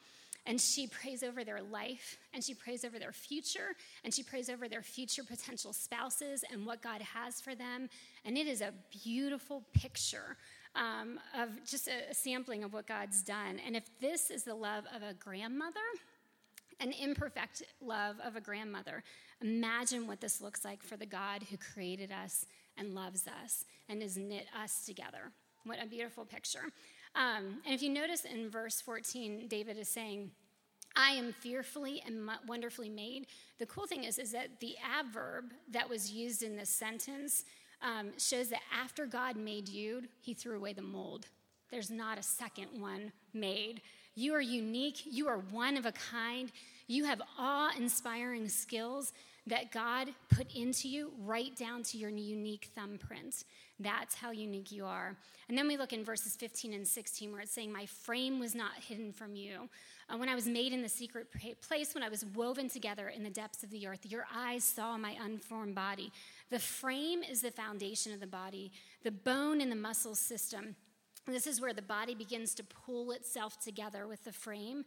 And 0.47 0.61
she 0.61 0.85
prays 0.85 1.23
over 1.23 1.43
their 1.43 1.63
life, 1.63 2.19
and 2.31 2.43
she 2.43 2.53
prays 2.53 2.85
over 2.85 2.99
their 2.99 3.11
future, 3.11 3.75
and 4.03 4.13
she 4.13 4.21
prays 4.21 4.47
over 4.47 4.69
their 4.69 4.83
future 4.83 5.23
potential 5.23 5.73
spouses 5.73 6.43
and 6.51 6.67
what 6.67 6.83
God 6.83 7.01
has 7.01 7.41
for 7.41 7.55
them. 7.55 7.89
And 8.25 8.37
it 8.37 8.45
is 8.45 8.61
a 8.61 8.71
beautiful 9.03 9.63
picture 9.73 10.37
um, 10.75 11.19
of 11.39 11.49
just 11.65 11.87
a, 11.87 12.13
sampling 12.13 12.63
of 12.63 12.73
what 12.73 12.87
God's 12.87 13.21
done. 13.21 13.59
And 13.65 13.75
if 13.75 13.83
this 13.99 14.29
is 14.29 14.43
the 14.43 14.55
love 14.55 14.85
of 14.95 15.03
a 15.03 15.13
grandmother, 15.13 15.79
an 16.79 16.91
imperfect 16.91 17.63
love 17.81 18.17
of 18.23 18.35
a 18.35 18.41
grandmother, 18.41 19.03
imagine 19.41 20.07
what 20.07 20.21
this 20.21 20.41
looks 20.41 20.65
like 20.65 20.83
for 20.83 20.97
the 20.97 21.05
God 21.05 21.43
who 21.49 21.57
created 21.57 22.11
us 22.11 22.45
and 22.77 22.93
loves 22.93 23.27
us 23.27 23.65
and 23.87 24.01
has 24.01 24.17
knit 24.17 24.47
us 24.61 24.85
together. 24.85 25.31
What 25.63 25.81
a 25.81 25.87
beautiful 25.87 26.25
picture. 26.25 26.71
Um, 27.15 27.61
and 27.65 27.73
if 27.73 27.81
you 27.81 27.89
notice 27.89 28.25
in 28.25 28.49
verse 28.49 28.81
14, 28.81 29.47
David 29.47 29.77
is 29.77 29.87
saying, 29.87 30.31
I 30.95 31.11
am 31.11 31.33
fearfully 31.33 32.01
and 32.05 32.29
wonderfully 32.47 32.89
made. 32.89 33.27
The 33.57 33.65
cool 33.65 33.85
thing 33.85 34.03
is, 34.03 34.17
is 34.17 34.31
that 34.31 34.59
the 34.59 34.75
adverb 34.83 35.53
that 35.71 35.89
was 35.89 36.11
used 36.11 36.43
in 36.43 36.55
this 36.55 36.69
sentence 36.69 37.43
um, 37.81 38.11
shows 38.17 38.49
that 38.49 38.61
after 38.73 39.05
God 39.05 39.35
made 39.35 39.69
you, 39.69 40.03
he 40.21 40.33
threw 40.33 40.57
away 40.57 40.73
the 40.73 40.81
mold. 40.81 41.27
There's 41.71 41.89
not 41.89 42.17
a 42.17 42.23
second 42.23 42.67
one 42.79 43.11
made. 43.33 43.81
You 44.15 44.33
are 44.33 44.41
unique. 44.41 45.01
You 45.05 45.27
are 45.27 45.39
one 45.51 45.77
of 45.77 45.85
a 45.85 45.91
kind. 45.91 46.51
You 46.87 47.05
have 47.05 47.21
awe 47.37 47.71
inspiring 47.77 48.47
skills 48.47 49.13
that 49.47 49.71
God 49.71 50.09
put 50.29 50.55
into 50.55 50.87
you 50.87 51.11
right 51.23 51.55
down 51.55 51.83
to 51.83 51.97
your 51.97 52.09
unique 52.09 52.69
thumbprint. 52.75 53.43
That's 53.79 54.15
how 54.15 54.31
unique 54.31 54.71
you 54.71 54.85
are. 54.85 55.15
And 55.49 55.57
then 55.57 55.67
we 55.67 55.77
look 55.77 55.93
in 55.93 56.03
verses 56.03 56.35
15 56.35 56.73
and 56.73 56.87
16 56.87 57.31
where 57.31 57.41
it's 57.41 57.51
saying, 57.51 57.71
My 57.71 57.85
frame 57.85 58.39
was 58.39 58.55
not 58.55 58.71
hidden 58.87 59.11
from 59.11 59.35
you. 59.35 59.69
Uh, 60.09 60.17
when 60.17 60.29
I 60.29 60.35
was 60.35 60.47
made 60.47 60.71
in 60.71 60.81
the 60.81 60.89
secret 60.89 61.27
place, 61.61 61.93
when 61.93 62.03
I 62.03 62.09
was 62.09 62.25
woven 62.35 62.69
together 62.69 63.09
in 63.09 63.23
the 63.23 63.29
depths 63.29 63.63
of 63.63 63.69
the 63.69 63.87
earth, 63.87 64.05
your 64.09 64.25
eyes 64.35 64.63
saw 64.63 64.97
my 64.97 65.15
unformed 65.21 65.75
body. 65.75 66.11
The 66.49 66.59
frame 66.59 67.23
is 67.23 67.41
the 67.41 67.51
foundation 67.51 68.13
of 68.13 68.19
the 68.19 68.27
body, 68.27 68.71
the 69.03 69.11
bone 69.11 69.61
and 69.61 69.71
the 69.71 69.75
muscle 69.75 70.15
system. 70.15 70.75
This 71.25 71.47
is 71.47 71.59
where 71.59 71.73
the 71.73 71.81
body 71.81 72.13
begins 72.13 72.53
to 72.55 72.63
pull 72.63 73.11
itself 73.11 73.59
together 73.59 74.07
with 74.07 74.23
the 74.23 74.31
frame. 74.31 74.85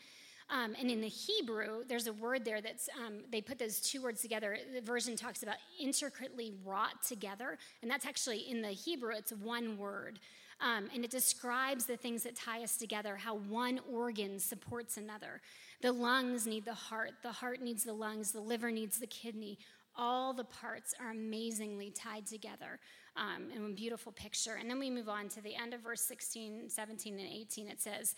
Um, 0.51 0.75
and 0.81 0.90
in 0.90 1.01
the 1.01 1.09
Hebrew, 1.09 1.83
there's 1.87 2.07
a 2.07 2.12
word 2.12 2.44
there 2.44 2.61
that's, 2.61 2.88
um, 3.05 3.18
they 3.31 3.42
put 3.42 3.59
those 3.59 3.81
two 3.81 4.03
words 4.03 4.23
together. 4.23 4.57
The 4.73 4.81
version 4.81 5.14
talks 5.14 5.42
about 5.42 5.57
intricately 5.79 6.55
wrought 6.64 7.03
together. 7.03 7.59
And 7.83 7.90
that's 7.90 8.07
actually 8.07 8.49
in 8.51 8.62
the 8.62 8.68
Hebrew, 8.68 9.14
it's 9.14 9.33
one 9.33 9.77
word. 9.77 10.21
Um, 10.61 10.88
and 10.94 11.05
it 11.05 11.11
describes 11.11 11.87
the 11.87 11.97
things 11.97 12.23
that 12.25 12.35
tie 12.35 12.62
us 12.62 12.77
together, 12.77 13.16
how 13.16 13.37
one 13.37 13.81
organ 13.90 14.40
supports 14.40 14.97
another. 14.97 15.40
The 15.83 15.92
lungs 15.92 16.47
need 16.47 16.64
the 16.64 16.75
heart, 16.75 17.12
the 17.23 17.31
heart 17.31 17.61
needs 17.62 17.85
the 17.85 17.92
lungs, 17.92 18.33
the 18.33 18.40
liver 18.40 18.73
needs 18.73 18.99
the 18.99 19.07
kidney. 19.07 19.59
All 19.99 20.33
the 20.33 20.45
parts 20.45 20.95
are 21.01 21.11
amazingly 21.11 21.91
tied 21.91 22.25
together 22.25 22.79
um, 23.17 23.51
in 23.55 23.65
a 23.65 23.75
beautiful 23.75 24.13
picture. 24.13 24.55
And 24.59 24.71
then 24.71 24.79
we 24.79 24.89
move 24.89 25.09
on 25.09 25.29
to 25.31 25.43
the 25.43 25.55
end 25.55 25.75
of 25.75 25.81
verse 25.81 26.03
16, 26.03 26.71
17, 26.71 27.19
and 27.19 27.29
18. 27.29 27.69
It 27.69 27.81
says, 27.81 28.15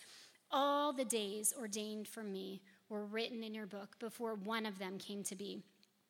all 0.51 0.91
the 0.91 1.05
days 1.05 1.53
ordained 1.57 2.07
for 2.07 2.23
me 2.23 2.61
were 2.89 3.05
written 3.05 3.43
in 3.43 3.53
your 3.53 3.65
book 3.65 3.97
before 3.99 4.35
one 4.35 4.65
of 4.65 4.77
them 4.79 4.97
came 4.97 5.23
to 5.23 5.35
be. 5.35 5.63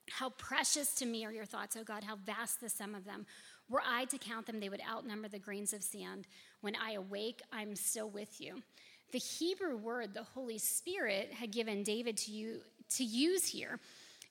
How 0.10 0.30
precious 0.32 0.96
to 0.96 1.06
me 1.06 1.24
are 1.26 1.32
your 1.32 1.46
thoughts, 1.46 1.78
O 1.78 1.84
God, 1.84 2.04
how 2.04 2.16
vast 2.16 2.60
the 2.60 2.70
sum 2.70 2.96
of 2.96 3.06
them. 3.06 3.26
Were 3.70 3.84
I 3.88 4.06
to 4.06 4.18
count 4.18 4.48
them, 4.48 4.60
they 4.60 4.68
would 4.68 4.82
outnumber 4.90 5.28
the 5.28 5.40
grains 5.40 5.74
of 5.74 5.84
sand. 5.84 6.28
When 6.62 6.76
I 6.76 6.94
awake, 6.94 7.42
I'm 7.54 7.76
still 7.76 8.10
with 8.10 8.42
you. 8.42 8.62
The 9.12 9.20
Hebrew 9.20 9.78
word 9.78 10.14
the 10.14 10.24
Holy 10.24 10.58
Spirit 10.58 11.32
had 11.32 11.52
given 11.52 11.84
David 11.84 12.18
to, 12.18 12.32
you, 12.32 12.62
to 12.96 13.04
use 13.04 13.46
here 13.46 13.80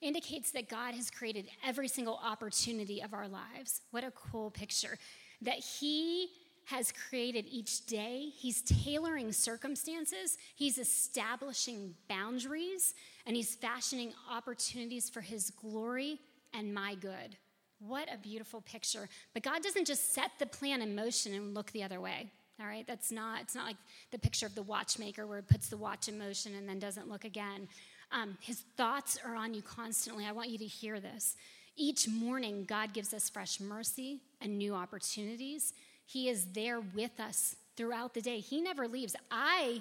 indicates 0.01 0.51
that 0.53 0.69
God 0.69 0.95
has 0.95 1.11
created 1.11 1.49
every 1.65 1.89
single 1.89 2.21
opportunity 2.23 3.03
of 3.03 3.13
our 3.13 3.29
lives. 3.29 3.83
What 3.91 4.05
a 4.05 4.11
cool 4.11 4.51
picture. 4.51 4.99
That 5.43 5.59
He 5.59 6.29
has 6.67 6.93
created 6.93 7.47
each 7.51 7.87
day. 7.87 8.31
He's 8.37 8.63
tailoring 8.63 9.33
circumstances, 9.33 10.39
he's 10.55 10.79
establishing 10.79 11.95
boundaries, 12.09 12.95
and 13.27 13.35
he's 13.35 13.55
fashioning 13.55 14.13
opportunities 14.31 15.11
for 15.11 15.21
his 15.21 15.51
glory 15.51 16.21
and 16.55 16.73
my 16.73 16.95
good. 16.95 17.37
What 17.81 18.09
a 18.13 18.19
beautiful 18.19 18.61
picture. 18.61 19.09
But 19.35 19.43
God 19.43 19.63
doesn't 19.63 19.87
just 19.87 20.15
set 20.15 20.31
the 20.39 20.47
plan 20.47 20.83
in 20.83 20.95
motion 20.95 21.35
and 21.35 21.55
look 21.55 21.73
the 21.73 21.83
other 21.83 22.01
way. 22.01 22.31
All 22.61 22.67
right, 22.67 22.87
that's 22.87 23.11
not, 23.11 23.41
it's 23.41 23.55
not 23.55 23.65
like 23.65 23.79
the 24.11 24.19
picture 24.19 24.45
of 24.45 24.55
the 24.55 24.63
watchmaker 24.63 25.27
where 25.27 25.39
it 25.39 25.49
puts 25.49 25.69
the 25.69 25.79
watch 25.79 26.09
in 26.09 26.19
motion 26.19 26.55
and 26.57 26.69
then 26.69 26.79
doesn't 26.79 27.09
look 27.09 27.25
again. 27.25 27.69
Um, 28.13 28.37
his 28.41 28.65
thoughts 28.77 29.19
are 29.25 29.35
on 29.35 29.55
you 29.55 29.63
constantly. 29.63 30.27
I 30.27 30.33
want 30.33 30.51
you 30.51 30.59
to 30.59 30.67
hear 30.67 31.01
this. 31.01 31.37
Each 31.77 32.09
morning, 32.09 32.65
God 32.67 32.93
gives 32.93 33.15
us 33.15 33.31
fresh 33.31 33.61
mercy 33.61 34.21
and 34.41 34.59
new 34.59 34.75
opportunities. 34.75 35.73
He 36.07 36.29
is 36.29 36.47
there 36.47 36.81
with 36.81 37.21
us 37.21 37.57
throughout 37.77 38.15
the 38.15 38.21
day. 38.21 38.41
He 38.41 38.61
never 38.61 38.89
leaves. 38.89 39.15
I 39.31 39.81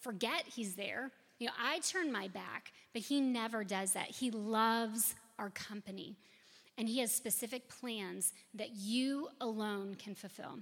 forget 0.00 0.44
He's 0.46 0.74
there. 0.74 1.10
You 1.38 1.46
know, 1.46 1.52
I 1.58 1.78
turn 1.78 2.10
my 2.10 2.28
back, 2.28 2.72
but 2.92 3.02
He 3.02 3.20
never 3.20 3.62
does 3.62 3.92
that. 3.92 4.10
He 4.10 4.30
loves 4.30 5.14
our 5.38 5.50
company. 5.50 6.16
And 6.76 6.88
He 6.88 6.98
has 6.98 7.12
specific 7.12 7.68
plans 7.68 8.32
that 8.54 8.74
you 8.74 9.28
alone 9.40 9.94
can 9.94 10.14
fulfill. 10.14 10.58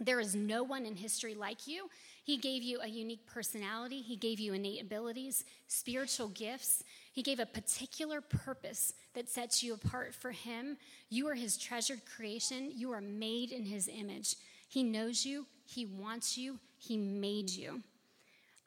There 0.00 0.20
is 0.20 0.34
no 0.34 0.62
one 0.62 0.86
in 0.86 0.96
history 0.96 1.34
like 1.34 1.66
you. 1.66 1.88
He 2.24 2.36
gave 2.36 2.62
you 2.62 2.80
a 2.80 2.86
unique 2.86 3.26
personality. 3.26 4.00
He 4.00 4.16
gave 4.16 4.38
you 4.38 4.54
innate 4.54 4.82
abilities, 4.82 5.44
spiritual 5.66 6.28
gifts. 6.28 6.84
He 7.12 7.22
gave 7.22 7.40
a 7.40 7.46
particular 7.46 8.20
purpose 8.20 8.94
that 9.14 9.28
sets 9.28 9.62
you 9.62 9.74
apart 9.74 10.14
for 10.14 10.30
Him. 10.30 10.76
You 11.10 11.28
are 11.28 11.34
His 11.34 11.56
treasured 11.56 12.02
creation. 12.16 12.70
You 12.74 12.92
are 12.92 13.00
made 13.00 13.50
in 13.50 13.64
His 13.64 13.88
image. 13.88 14.36
He 14.68 14.82
knows 14.82 15.26
you, 15.26 15.46
He 15.66 15.84
wants 15.84 16.38
you, 16.38 16.58
He 16.78 16.96
made 16.96 17.50
you. 17.50 17.82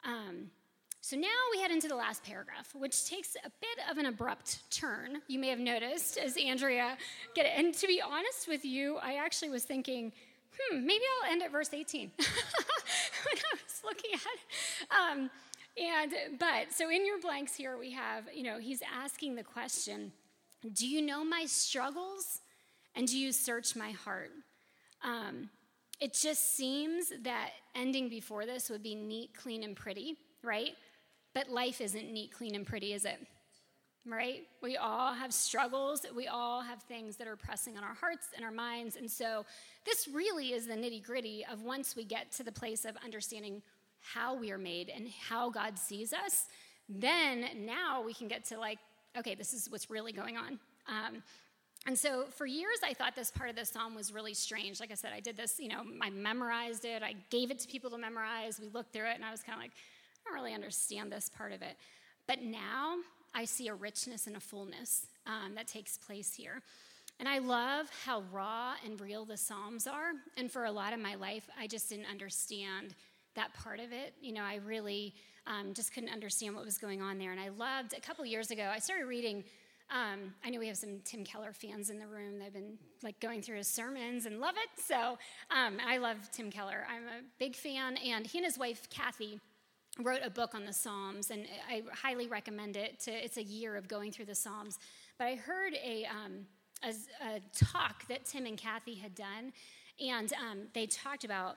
Um, 0.04 0.50
so 1.00 1.16
now 1.16 1.28
we 1.52 1.60
head 1.60 1.70
into 1.70 1.86
the 1.86 1.94
last 1.94 2.24
paragraph, 2.24 2.74
which 2.74 3.08
takes 3.08 3.36
a 3.36 3.48
bit 3.60 3.78
of 3.88 3.96
an 3.96 4.06
abrupt 4.06 4.68
turn. 4.72 5.22
You 5.28 5.38
may 5.38 5.48
have 5.50 5.60
noticed 5.60 6.18
as 6.18 6.36
Andrea 6.36 6.96
get 7.32 7.46
it. 7.46 7.52
And 7.56 7.72
to 7.74 7.86
be 7.86 8.02
honest 8.02 8.48
with 8.48 8.64
you, 8.64 8.96
I 8.96 9.14
actually 9.14 9.50
was 9.50 9.62
thinking, 9.62 10.12
hmm, 10.58 10.86
maybe 10.86 11.04
I'll 11.24 11.32
end 11.32 11.42
at 11.42 11.52
verse 11.52 11.72
18 11.72 12.10
when 12.18 12.26
I 12.26 13.54
was 13.54 13.82
looking 13.84 14.10
at 14.14 14.20
it. 14.20 15.20
Um, 15.20 15.30
and, 15.78 16.38
but, 16.38 16.72
so 16.72 16.90
in 16.90 17.06
your 17.06 17.20
blanks 17.20 17.54
here, 17.54 17.76
we 17.78 17.92
have, 17.92 18.24
you 18.34 18.42
know, 18.42 18.58
he's 18.58 18.82
asking 18.94 19.34
the 19.34 19.44
question 19.44 20.12
Do 20.72 20.86
you 20.86 21.02
know 21.02 21.24
my 21.24 21.44
struggles? 21.46 22.40
And 22.94 23.06
do 23.06 23.18
you 23.18 23.30
search 23.30 23.76
my 23.76 23.90
heart? 23.90 24.30
Um, 25.04 25.50
it 26.00 26.14
just 26.14 26.56
seems 26.56 27.12
that 27.22 27.50
ending 27.74 28.08
before 28.08 28.46
this 28.46 28.70
would 28.70 28.82
be 28.82 28.94
neat, 28.94 29.34
clean, 29.34 29.62
and 29.64 29.76
pretty, 29.76 30.16
right? 30.42 30.72
But 31.34 31.50
life 31.50 31.82
isn't 31.82 32.12
neat, 32.12 32.32
clean, 32.32 32.54
and 32.54 32.66
pretty, 32.66 32.94
is 32.94 33.04
it? 33.04 33.18
Right? 34.06 34.42
We 34.62 34.76
all 34.76 35.12
have 35.12 35.32
struggles. 35.32 36.06
We 36.14 36.28
all 36.28 36.62
have 36.62 36.82
things 36.82 37.16
that 37.16 37.26
are 37.26 37.36
pressing 37.36 37.76
on 37.76 37.84
our 37.84 37.94
hearts 37.94 38.28
and 38.34 38.44
our 38.44 38.50
minds. 38.50 38.96
And 38.96 39.10
so, 39.10 39.44
this 39.84 40.08
really 40.08 40.52
is 40.52 40.66
the 40.66 40.74
nitty 40.74 41.04
gritty 41.04 41.44
of 41.50 41.62
once 41.62 41.94
we 41.94 42.04
get 42.04 42.32
to 42.32 42.42
the 42.42 42.52
place 42.52 42.84
of 42.84 42.96
understanding 43.04 43.62
how 44.00 44.34
we 44.34 44.50
are 44.50 44.58
made 44.58 44.90
and 44.94 45.08
how 45.08 45.50
God 45.50 45.78
sees 45.78 46.12
us, 46.12 46.46
then 46.88 47.46
now 47.64 48.02
we 48.02 48.14
can 48.14 48.28
get 48.28 48.44
to 48.46 48.58
like, 48.58 48.78
okay, 49.18 49.34
this 49.34 49.52
is 49.52 49.70
what's 49.70 49.90
really 49.90 50.12
going 50.12 50.36
on. 50.36 50.58
Um, 50.88 51.22
and 51.86 51.96
so 51.96 52.24
for 52.24 52.46
years, 52.46 52.78
I 52.84 52.94
thought 52.94 53.14
this 53.14 53.30
part 53.30 53.48
of 53.48 53.56
the 53.56 53.64
psalm 53.64 53.94
was 53.94 54.12
really 54.12 54.34
strange. 54.34 54.80
Like 54.80 54.90
I 54.90 54.94
said, 54.94 55.12
I 55.14 55.20
did 55.20 55.36
this, 55.36 55.56
you 55.58 55.68
know, 55.68 55.82
I 56.02 56.10
memorized 56.10 56.84
it, 56.84 57.02
I 57.02 57.14
gave 57.30 57.50
it 57.50 57.60
to 57.60 57.68
people 57.68 57.90
to 57.90 57.98
memorize, 57.98 58.58
we 58.60 58.68
looked 58.68 58.92
through 58.92 59.08
it, 59.08 59.14
and 59.14 59.24
I 59.24 59.30
was 59.30 59.42
kind 59.42 59.56
of 59.56 59.62
like, 59.62 59.70
I 59.70 60.28
don't 60.28 60.34
really 60.34 60.54
understand 60.54 61.12
this 61.12 61.30
part 61.36 61.52
of 61.52 61.62
it. 61.62 61.76
But 62.26 62.42
now 62.42 62.96
I 63.36 63.44
see 63.44 63.68
a 63.68 63.74
richness 63.74 64.26
and 64.26 64.34
a 64.34 64.40
fullness 64.40 65.06
um, 65.26 65.54
that 65.56 65.68
takes 65.68 65.98
place 65.98 66.32
here. 66.34 66.62
And 67.20 67.28
I 67.28 67.38
love 67.38 67.90
how 68.04 68.22
raw 68.32 68.74
and 68.82 68.98
real 68.98 69.26
the 69.26 69.36
Psalms 69.36 69.86
are. 69.86 70.12
And 70.38 70.50
for 70.50 70.64
a 70.64 70.72
lot 70.72 70.94
of 70.94 71.00
my 71.00 71.16
life, 71.16 71.46
I 71.58 71.66
just 71.66 71.90
didn't 71.90 72.06
understand 72.06 72.94
that 73.34 73.52
part 73.52 73.78
of 73.78 73.92
it. 73.92 74.14
You 74.22 74.32
know, 74.32 74.42
I 74.42 74.56
really 74.64 75.14
um, 75.46 75.74
just 75.74 75.92
couldn't 75.92 76.08
understand 76.08 76.54
what 76.54 76.64
was 76.64 76.78
going 76.78 77.02
on 77.02 77.18
there. 77.18 77.30
And 77.32 77.40
I 77.40 77.50
loved, 77.50 77.92
a 77.92 78.00
couple 78.00 78.24
years 78.24 78.50
ago, 78.50 78.70
I 78.74 78.78
started 78.78 79.04
reading. 79.04 79.44
Um, 79.90 80.34
I 80.42 80.48
know 80.48 80.58
we 80.58 80.66
have 80.68 80.78
some 80.78 81.00
Tim 81.04 81.22
Keller 81.22 81.52
fans 81.52 81.90
in 81.90 81.98
the 81.98 82.06
room. 82.06 82.38
They've 82.38 82.52
been 82.52 82.78
like 83.02 83.20
going 83.20 83.42
through 83.42 83.58
his 83.58 83.68
sermons 83.68 84.24
and 84.24 84.40
love 84.40 84.54
it. 84.56 84.82
So 84.82 85.18
um, 85.50 85.76
I 85.86 85.98
love 85.98 86.16
Tim 86.32 86.50
Keller. 86.50 86.86
I'm 86.90 87.04
a 87.04 87.22
big 87.38 87.54
fan. 87.54 87.98
And 87.98 88.26
he 88.26 88.38
and 88.38 88.46
his 88.46 88.58
wife, 88.58 88.88
Kathy, 88.88 89.40
wrote 90.02 90.20
a 90.22 90.30
book 90.30 90.54
on 90.54 90.64
the 90.64 90.72
Psalms, 90.72 91.30
and 91.30 91.46
I 91.68 91.82
highly 91.92 92.26
recommend 92.26 92.76
it. 92.76 93.00
To, 93.00 93.12
it's 93.12 93.36
a 93.36 93.42
year 93.42 93.76
of 93.76 93.88
going 93.88 94.12
through 94.12 94.26
the 94.26 94.34
Psalms. 94.34 94.78
But 95.18 95.26
I 95.26 95.34
heard 95.36 95.74
a, 95.74 96.06
um, 96.06 96.46
a, 96.82 96.90
a 97.26 97.40
talk 97.64 98.06
that 98.08 98.24
Tim 98.24 98.46
and 98.46 98.58
Kathy 98.58 98.94
had 98.94 99.14
done, 99.14 99.52
and 100.00 100.32
um, 100.34 100.58
they 100.74 100.86
talked 100.86 101.24
about 101.24 101.56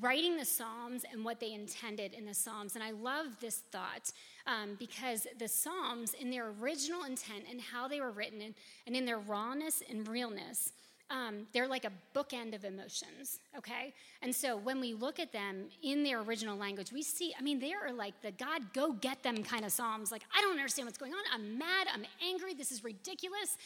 writing 0.00 0.36
the 0.36 0.44
Psalms 0.44 1.04
and 1.10 1.24
what 1.24 1.40
they 1.40 1.52
intended 1.52 2.14
in 2.14 2.24
the 2.24 2.34
Psalms. 2.34 2.74
And 2.74 2.82
I 2.82 2.92
love 2.92 3.26
this 3.40 3.56
thought 3.70 4.12
um, 4.46 4.76
because 4.78 5.26
the 5.38 5.48
Psalms, 5.48 6.14
in 6.14 6.30
their 6.30 6.52
original 6.60 7.04
intent 7.04 7.44
and 7.50 7.60
how 7.60 7.86
they 7.88 8.00
were 8.00 8.10
written, 8.10 8.40
and, 8.40 8.54
and 8.86 8.96
in 8.96 9.04
their 9.04 9.18
rawness 9.18 9.82
and 9.88 10.06
realness, 10.08 10.72
um, 11.14 11.46
they're 11.52 11.68
like 11.68 11.84
a 11.84 11.92
bookend 12.12 12.56
of 12.56 12.64
emotions, 12.64 13.38
okay? 13.56 13.94
And 14.20 14.34
so 14.34 14.56
when 14.56 14.80
we 14.80 14.94
look 14.94 15.20
at 15.20 15.32
them 15.32 15.66
in 15.80 16.02
their 16.02 16.20
original 16.20 16.58
language, 16.58 16.90
we 16.92 17.02
see, 17.02 17.32
I 17.38 17.42
mean, 17.42 17.60
they 17.60 17.72
are 17.72 17.92
like 17.92 18.20
the 18.20 18.32
God, 18.32 18.62
go 18.72 18.92
get 18.92 19.22
them 19.22 19.44
kind 19.44 19.64
of 19.64 19.70
Psalms. 19.70 20.10
Like, 20.10 20.22
I 20.36 20.40
don't 20.40 20.58
understand 20.58 20.86
what's 20.86 20.98
going 20.98 21.12
on. 21.12 21.20
I'm 21.32 21.56
mad. 21.56 21.86
I'm 21.94 22.04
angry. 22.26 22.52
This 22.54 22.72
is 22.72 22.82
ridiculous. 22.82 23.56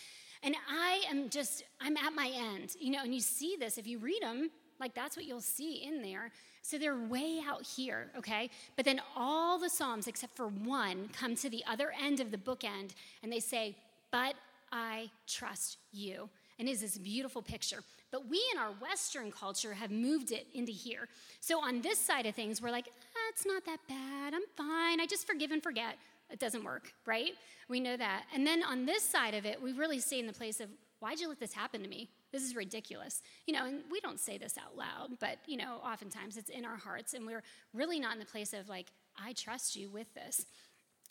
And 0.42 0.54
I 0.70 1.02
am 1.11 1.30
just, 1.30 1.64
I'm 1.80 1.96
at 1.96 2.12
my 2.12 2.30
end, 2.34 2.76
you 2.78 2.90
know, 2.90 3.02
and 3.02 3.14
you 3.14 3.20
see 3.20 3.56
this 3.58 3.78
if 3.78 3.87
you 3.87 3.98
read 3.98 4.22
them, 4.22 4.50
like 4.78 4.94
that's 4.94 5.16
what 5.16 5.24
you'll 5.24 5.40
see 5.40 5.82
in 5.84 6.02
there. 6.02 6.30
So 6.61 6.76
they're 6.76 6.98
way 6.98 7.40
out 7.48 7.62
here, 7.62 8.11
okay? 8.18 8.50
But 8.76 8.84
then 8.84 9.00
all 9.16 9.58
the 9.58 9.70
Psalms, 9.70 10.06
except 10.06 10.37
for 10.37 10.48
one, 10.48 11.08
come 11.18 11.34
to 11.37 11.48
the 11.48 11.64
other 11.66 11.94
end 11.98 12.20
of 12.20 12.30
the 12.30 12.37
bookend 12.37 12.90
and 13.22 13.32
they 13.32 13.40
say, 13.40 13.74
But 14.12 14.34
I 14.70 15.11
trust 15.26 15.78
you. 15.92 16.28
And 16.59 16.68
is 16.68 16.81
this 16.81 16.99
beautiful 16.99 17.40
picture. 17.40 17.83
But 18.11 18.29
we 18.29 18.42
in 18.53 18.59
our 18.59 18.73
Western 18.81 19.31
culture 19.31 19.75
have 19.75 19.90
moved 19.90 20.33
it 20.33 20.47
into 20.55 20.73
here. 20.73 21.09
So 21.40 21.62
on 21.62 21.83
this 21.83 21.99
side 21.99 22.27
of 22.27 22.35
things, 22.35 22.61
we're 22.61 22.71
like, 22.71 22.87
ah, 22.88 23.29
it's 23.31 23.47
not 23.47 23.64
that 23.66 23.79
bad. 23.88 24.35
I'm 24.35 24.42
fine. 24.57 25.01
I 25.01 25.07
just 25.07 25.27
forgive 25.27 25.51
and 25.51 25.62
forget. 25.62 25.97
It 26.31 26.38
doesn't 26.38 26.64
work, 26.64 26.92
right? 27.07 27.33
We 27.68 27.81
know 27.81 27.97
that. 27.97 28.25
And 28.35 28.47
then 28.47 28.62
on 28.62 28.87
this 28.87 29.03
side 29.03 29.35
of 29.35 29.47
it, 29.47 29.62
we 29.62 29.73
really 29.73 30.01
stay 30.01 30.18
in 30.18 30.27
the 30.27 30.33
place 30.33 30.61
of, 30.61 30.68
why'd 31.01 31.21
you 31.21 31.29
let 31.29 31.38
this 31.38 31.53
happen 31.53 31.83
to 31.83 31.88
me? 31.88 32.11
This 32.33 32.42
is 32.42 32.57
ridiculous. 32.57 33.23
You 33.47 33.55
know, 33.55 33.64
and 33.64 33.83
we 33.90 34.01
don't 34.01 34.18
say 34.18 34.37
this 34.37 34.57
out 34.59 34.77
loud, 34.77 35.18
but, 35.21 35.38
you 35.47 35.57
know, 35.57 35.81
oftentimes 35.85 36.37
it's 36.37 36.51
in 36.51 36.64
our 36.64 36.77
hearts, 36.77 37.14
and 37.14 37.25
we're 37.25 37.42
really 37.73 38.01
not 38.01 38.14
in 38.14 38.18
the 38.18 38.27
place 38.27 38.53
of, 38.53 38.68
like, 38.68 38.87
I 39.16 39.33
trust 39.33 39.77
you 39.77 39.88
with 39.88 40.12
this. 40.14 40.44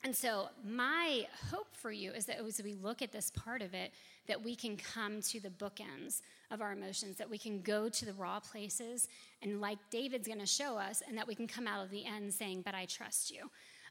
And 0.04 0.16
so, 0.16 0.50
my 0.64 1.28
hope 1.52 1.76
for 1.76 1.92
you 1.92 2.12
is 2.12 2.26
that 2.28 2.40
as 2.40 2.62
we 2.64 2.76
look 2.76 3.02
at 3.02 3.12
this 3.12 3.32
part 3.32 3.62
of 3.62 3.74
it, 3.74 3.92
that 4.28 4.44
we 4.44 4.56
can 4.56 4.78
come 4.78 5.22
to 5.22 5.40
the 5.40 5.50
bookends 5.50 6.22
of 6.52 6.62
our 6.62 6.72
emotions, 6.72 7.18
that 7.18 7.30
we 7.30 7.38
can 7.38 7.62
go 7.62 7.90
to 7.90 8.06
the 8.06 8.14
raw 8.14 8.40
places, 8.40 9.08
and 9.42 9.60
like 9.60 9.80
David's 9.90 10.28
going 10.28 10.40
to 10.40 10.46
show 10.46 10.78
us, 10.78 11.02
and 11.08 11.18
that 11.18 11.28
we 11.28 11.36
can 11.36 11.48
come 11.48 11.68
out 11.68 11.84
of 11.84 11.90
the 11.90 12.06
end 12.06 12.34
saying, 12.34 12.62
But 12.64 12.76
I 12.76 12.86
trust 12.86 13.32
you. 13.32 13.50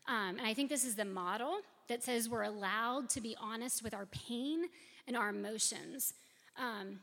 Um, 0.09 0.39
and 0.39 0.47
I 0.47 0.55
think 0.55 0.69
this 0.69 0.85
is 0.85 0.95
the 0.95 1.05
model 1.05 1.59
that 1.89 2.03
says 2.03 2.29
we're 2.29 2.45
allowed 2.45 3.09
to 3.11 3.21
be 3.21 3.37
honest 3.41 3.83
with 3.83 3.93
our 3.93 4.07
pain 4.07 4.67
and 5.07 5.17
our 5.17 5.31
emotions. 5.31 6.15
Um, 6.57 7.01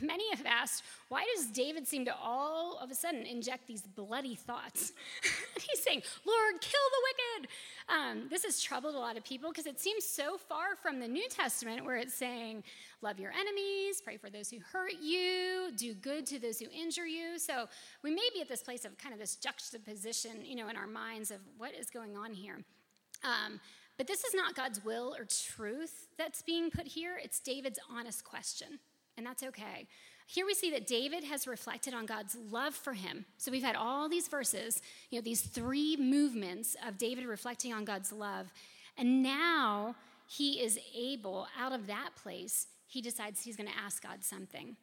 Many 0.00 0.30
have 0.30 0.46
asked, 0.46 0.84
why 1.08 1.24
does 1.34 1.46
David 1.46 1.86
seem 1.86 2.04
to 2.04 2.14
all 2.22 2.78
of 2.78 2.90
a 2.90 2.94
sudden 2.94 3.22
inject 3.22 3.66
these 3.66 3.82
bloody 3.82 4.34
thoughts? 4.34 4.92
He's 5.60 5.82
saying, 5.82 6.02
Lord, 6.24 6.60
kill 6.60 6.80
the 6.92 7.02
wicked. 7.08 7.50
Um, 7.88 8.28
this 8.28 8.44
has 8.44 8.60
troubled 8.60 8.94
a 8.94 8.98
lot 8.98 9.16
of 9.16 9.24
people 9.24 9.50
because 9.50 9.66
it 9.66 9.80
seems 9.80 10.04
so 10.04 10.36
far 10.36 10.76
from 10.80 11.00
the 11.00 11.08
New 11.08 11.28
Testament 11.28 11.84
where 11.84 11.96
it's 11.96 12.14
saying, 12.14 12.62
love 13.02 13.18
your 13.18 13.32
enemies, 13.32 14.00
pray 14.00 14.16
for 14.16 14.30
those 14.30 14.50
who 14.50 14.58
hurt 14.72 14.94
you, 15.02 15.70
do 15.76 15.94
good 15.94 16.26
to 16.26 16.38
those 16.38 16.58
who 16.60 16.66
injure 16.70 17.06
you. 17.06 17.38
So 17.38 17.66
we 18.02 18.10
may 18.10 18.28
be 18.34 18.40
at 18.40 18.48
this 18.48 18.62
place 18.62 18.84
of 18.84 18.96
kind 18.98 19.12
of 19.12 19.18
this 19.18 19.36
juxtaposition, 19.36 20.44
you 20.44 20.54
know, 20.54 20.68
in 20.68 20.76
our 20.76 20.86
minds 20.86 21.30
of 21.30 21.38
what 21.56 21.74
is 21.74 21.90
going 21.90 22.16
on 22.16 22.32
here. 22.34 22.62
Um, 23.24 23.60
but 23.96 24.06
this 24.06 24.22
is 24.22 24.32
not 24.32 24.54
God's 24.54 24.84
will 24.84 25.12
or 25.18 25.24
truth 25.24 26.06
that's 26.16 26.40
being 26.40 26.70
put 26.70 26.86
here. 26.86 27.18
It's 27.20 27.40
David's 27.40 27.80
honest 27.90 28.22
question 28.22 28.78
and 29.18 29.26
that's 29.26 29.42
okay. 29.42 29.86
Here 30.26 30.46
we 30.46 30.54
see 30.54 30.70
that 30.70 30.86
David 30.86 31.24
has 31.24 31.46
reflected 31.46 31.92
on 31.92 32.06
God's 32.06 32.36
love 32.50 32.74
for 32.74 32.92
him. 32.92 33.24
So 33.36 33.50
we've 33.50 33.62
had 33.62 33.76
all 33.76 34.08
these 34.08 34.28
verses, 34.28 34.80
you 35.10 35.18
know, 35.18 35.22
these 35.22 35.40
three 35.40 35.96
movements 35.96 36.76
of 36.86 36.98
David 36.98 37.26
reflecting 37.26 37.72
on 37.72 37.84
God's 37.84 38.12
love. 38.12 38.52
And 38.96 39.22
now 39.22 39.96
he 40.28 40.62
is 40.62 40.78
able, 40.96 41.48
out 41.58 41.72
of 41.72 41.86
that 41.88 42.10
place, 42.22 42.68
he 42.86 43.00
decides 43.00 43.42
he's 43.42 43.56
going 43.56 43.68
to 43.68 43.78
ask 43.78 44.02
God 44.02 44.22
something. 44.22 44.76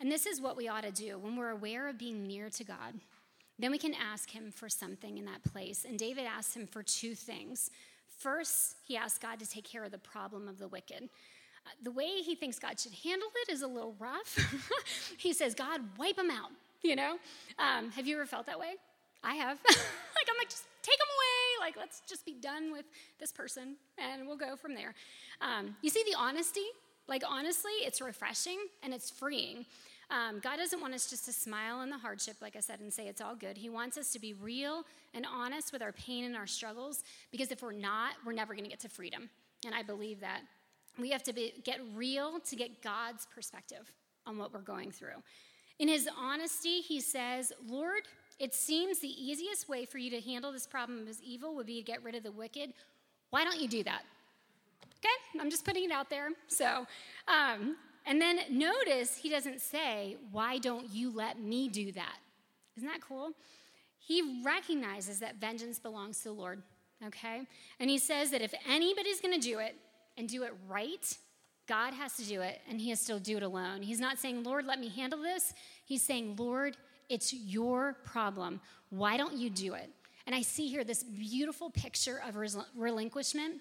And 0.00 0.10
this 0.10 0.24
is 0.24 0.40
what 0.40 0.56
we 0.56 0.68
ought 0.68 0.84
to 0.84 0.92
do 0.92 1.18
when 1.18 1.36
we're 1.36 1.50
aware 1.50 1.88
of 1.88 1.98
being 1.98 2.26
near 2.26 2.48
to 2.50 2.64
God. 2.64 2.94
Then 3.58 3.70
we 3.70 3.78
can 3.78 3.94
ask 3.94 4.30
him 4.30 4.50
for 4.50 4.68
something 4.68 5.18
in 5.18 5.24
that 5.26 5.44
place. 5.44 5.84
And 5.86 5.98
David 5.98 6.24
asked 6.24 6.56
him 6.56 6.66
for 6.66 6.82
two 6.82 7.14
things. 7.14 7.70
First, 8.18 8.76
he 8.86 8.96
asked 8.96 9.20
God 9.20 9.38
to 9.40 9.48
take 9.48 9.64
care 9.64 9.84
of 9.84 9.90
the 9.90 9.98
problem 9.98 10.48
of 10.48 10.58
the 10.58 10.68
wicked 10.68 11.08
the 11.82 11.90
way 11.90 12.22
he 12.24 12.34
thinks 12.34 12.58
God 12.58 12.78
should 12.78 12.92
handle 13.04 13.28
it 13.46 13.52
is 13.52 13.62
a 13.62 13.66
little 13.66 13.94
rough. 13.98 14.38
he 15.18 15.32
says, 15.32 15.54
God, 15.54 15.80
wipe 15.98 16.16
them 16.16 16.30
out, 16.30 16.50
you 16.82 16.96
know? 16.96 17.18
Um, 17.58 17.90
have 17.92 18.06
you 18.06 18.16
ever 18.16 18.26
felt 18.26 18.46
that 18.46 18.58
way? 18.58 18.74
I 19.24 19.34
have. 19.34 19.58
like, 19.68 20.28
I'm 20.28 20.36
like, 20.38 20.48
just 20.48 20.64
take 20.82 20.98
them 20.98 21.08
away. 21.08 21.66
Like, 21.66 21.76
let's 21.76 22.02
just 22.08 22.26
be 22.26 22.34
done 22.34 22.72
with 22.72 22.84
this 23.20 23.32
person 23.32 23.76
and 23.98 24.26
we'll 24.26 24.36
go 24.36 24.56
from 24.56 24.74
there. 24.74 24.94
Um, 25.40 25.76
you 25.82 25.90
see 25.90 26.04
the 26.10 26.18
honesty? 26.18 26.66
Like, 27.08 27.22
honestly, 27.28 27.72
it's 27.82 28.00
refreshing 28.00 28.58
and 28.82 28.92
it's 28.92 29.10
freeing. 29.10 29.66
Um, 30.10 30.40
God 30.40 30.56
doesn't 30.56 30.80
want 30.80 30.92
us 30.92 31.08
just 31.08 31.24
to 31.24 31.32
smile 31.32 31.80
in 31.82 31.90
the 31.90 31.96
hardship, 31.96 32.36
like 32.42 32.54
I 32.54 32.60
said, 32.60 32.80
and 32.80 32.92
say 32.92 33.06
it's 33.06 33.20
all 33.20 33.34
good. 33.34 33.56
He 33.56 33.70
wants 33.70 33.96
us 33.96 34.12
to 34.12 34.18
be 34.18 34.34
real 34.34 34.84
and 35.14 35.26
honest 35.32 35.72
with 35.72 35.82
our 35.82 35.92
pain 35.92 36.24
and 36.24 36.36
our 36.36 36.46
struggles 36.46 37.02
because 37.30 37.50
if 37.50 37.62
we're 37.62 37.72
not, 37.72 38.14
we're 38.26 38.32
never 38.32 38.52
going 38.54 38.64
to 38.64 38.70
get 38.70 38.80
to 38.80 38.88
freedom. 38.88 39.30
And 39.64 39.74
I 39.74 39.82
believe 39.82 40.20
that. 40.20 40.40
We 40.98 41.10
have 41.10 41.22
to 41.24 41.32
be, 41.32 41.54
get 41.64 41.80
real 41.94 42.40
to 42.40 42.56
get 42.56 42.82
God's 42.82 43.26
perspective 43.34 43.90
on 44.26 44.38
what 44.38 44.52
we're 44.52 44.60
going 44.60 44.90
through. 44.90 45.22
In 45.78 45.88
his 45.88 46.08
honesty, 46.18 46.80
he 46.80 47.00
says, 47.00 47.52
Lord, 47.66 48.02
it 48.38 48.54
seems 48.54 48.98
the 48.98 49.08
easiest 49.08 49.68
way 49.68 49.84
for 49.84 49.98
you 49.98 50.10
to 50.10 50.20
handle 50.20 50.52
this 50.52 50.66
problem 50.66 51.06
of 51.08 51.20
evil 51.22 51.54
would 51.54 51.66
be 51.66 51.80
to 51.80 51.82
get 51.82 52.02
rid 52.02 52.14
of 52.14 52.22
the 52.22 52.32
wicked. 52.32 52.72
Why 53.30 53.44
don't 53.44 53.60
you 53.60 53.68
do 53.68 53.82
that? 53.84 54.02
Okay, 54.98 55.40
I'm 55.40 55.50
just 55.50 55.64
putting 55.64 55.84
it 55.84 55.90
out 55.90 56.10
there. 56.10 56.28
So, 56.46 56.86
um, 57.26 57.76
and 58.06 58.20
then 58.20 58.40
notice 58.50 59.16
he 59.16 59.30
doesn't 59.30 59.60
say, 59.60 60.16
Why 60.30 60.58
don't 60.58 60.88
you 60.90 61.14
let 61.14 61.40
me 61.40 61.68
do 61.68 61.92
that? 61.92 62.18
Isn't 62.76 62.88
that 62.88 63.00
cool? 63.00 63.32
He 63.98 64.42
recognizes 64.44 65.20
that 65.20 65.36
vengeance 65.36 65.78
belongs 65.78 66.18
to 66.18 66.24
the 66.24 66.32
Lord, 66.32 66.62
okay? 67.06 67.42
And 67.78 67.88
he 67.88 67.98
says 67.98 68.30
that 68.30 68.42
if 68.42 68.52
anybody's 68.68 69.20
gonna 69.20 69.38
do 69.38 69.58
it, 69.58 69.76
and 70.16 70.28
do 70.28 70.42
it 70.42 70.52
right, 70.68 71.16
God 71.68 71.94
has 71.94 72.16
to 72.16 72.24
do 72.24 72.40
it, 72.40 72.60
and 72.68 72.80
He 72.80 72.90
has 72.90 73.04
to 73.04 73.20
do 73.20 73.36
it 73.36 73.42
alone. 73.42 73.82
He's 73.82 74.00
not 74.00 74.18
saying, 74.18 74.42
Lord, 74.42 74.66
let 74.66 74.80
me 74.80 74.88
handle 74.88 75.22
this. 75.22 75.54
He's 75.84 76.02
saying, 76.02 76.36
Lord, 76.36 76.76
it's 77.08 77.32
your 77.32 77.96
problem. 78.04 78.60
Why 78.90 79.16
don't 79.16 79.34
you 79.34 79.50
do 79.50 79.74
it? 79.74 79.90
And 80.26 80.34
I 80.34 80.42
see 80.42 80.68
here 80.68 80.84
this 80.84 81.02
beautiful 81.02 81.70
picture 81.70 82.22
of 82.26 82.36
relinquishment. 82.76 83.60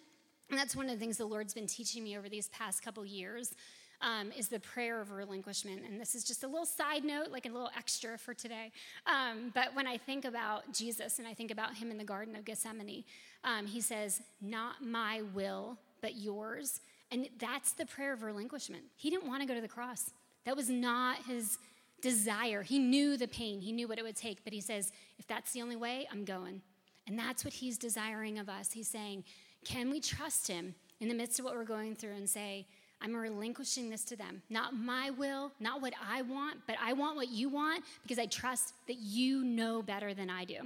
And 0.50 0.60
that's 0.60 0.76
one 0.76 0.88
of 0.88 0.92
the 0.92 0.98
things 0.98 1.18
the 1.18 1.26
Lord's 1.26 1.54
been 1.54 1.68
teaching 1.68 2.04
me 2.04 2.18
over 2.18 2.30
these 2.30 2.50
past 2.50 2.84
couple 2.84 3.06
years. 3.06 3.56
Um, 4.04 4.32
is 4.36 4.48
the 4.48 4.60
prayer 4.60 5.00
of 5.00 5.12
relinquishment. 5.12 5.84
And 5.88 6.02
this 6.02 6.16
is 6.16 6.24
just 6.24 6.44
a 6.44 6.48
little 6.48 6.66
side 6.66 7.04
note, 7.06 7.28
like 7.30 7.46
a 7.46 7.50
little 7.50 7.70
extra 7.78 8.18
for 8.18 8.34
today. 8.34 8.72
Um, 9.06 9.52
but 9.54 9.76
when 9.76 9.86
I 9.86 9.98
think 9.98 10.26
about 10.26 10.74
Jesus 10.74 11.20
and 11.20 11.28
I 11.28 11.36
think 11.36 11.52
about 11.52 11.76
him 11.76 11.92
in 11.92 12.00
the 12.00 12.04
Garden 12.04 12.36
of 12.36 12.44
Gethsemane, 12.44 13.04
um, 13.44 13.68
he 13.68 13.80
says, 13.80 14.20
Not 14.42 14.84
my 14.84 15.22
will, 15.36 15.78
but 16.02 16.16
yours. 16.16 16.82
And 17.12 17.28
that's 17.40 17.74
the 17.74 17.86
prayer 17.86 18.14
of 18.14 18.24
relinquishment. 18.24 18.84
He 18.96 19.10
didn't 19.10 19.28
want 19.28 19.42
to 19.42 19.48
go 19.48 19.54
to 19.54 19.62
the 19.62 19.68
cross. 19.68 20.12
That 20.46 20.56
was 20.56 20.70
not 20.70 21.18
his 21.28 21.58
desire. 22.02 22.64
He 22.64 22.80
knew 22.80 23.18
the 23.18 23.28
pain, 23.28 23.62
he 23.62 23.72
knew 23.72 23.88
what 23.88 24.00
it 24.00 24.04
would 24.04 24.16
take, 24.16 24.44
but 24.44 24.54
he 24.54 24.62
says, 24.62 24.92
if 25.20 25.28
that's 25.28 25.52
the 25.52 25.62
only 25.62 25.76
way, 25.76 26.08
I'm 26.12 26.26
going. 26.26 26.62
And 27.08 27.18
that's 27.18 27.44
what 27.46 27.54
he's 27.54 27.78
desiring 27.78 28.40
of 28.40 28.50
us. 28.50 28.72
He's 28.72 28.88
saying, 28.88 29.24
can 29.66 29.90
we 29.90 30.00
trust 30.00 30.48
him 30.48 30.74
in 31.00 31.08
the 31.08 31.16
midst 31.16 31.40
of 31.40 31.46
what 31.46 31.56
we're 31.56 31.64
going 31.64 31.96
through 31.96 32.14
and 32.14 32.30
say, 32.30 32.66
I'm 33.02 33.16
relinquishing 33.16 33.90
this 33.90 34.04
to 34.06 34.16
them. 34.16 34.44
Not 34.50 34.76
my 34.76 35.10
will, 35.10 35.52
not 35.60 35.82
what 35.82 35.94
I 36.08 36.22
want, 36.22 36.58
but 36.68 36.76
I 36.82 36.94
want 36.94 37.16
what 37.16 37.30
you 37.30 37.50
want 37.50 37.84
because 38.04 38.20
I 38.20 38.28
trust 38.28 38.74
that 38.88 38.98
you 38.98 39.44
know 39.44 39.82
better 39.82 40.14
than 40.14 40.30
I 40.30 40.46
do. 40.46 40.58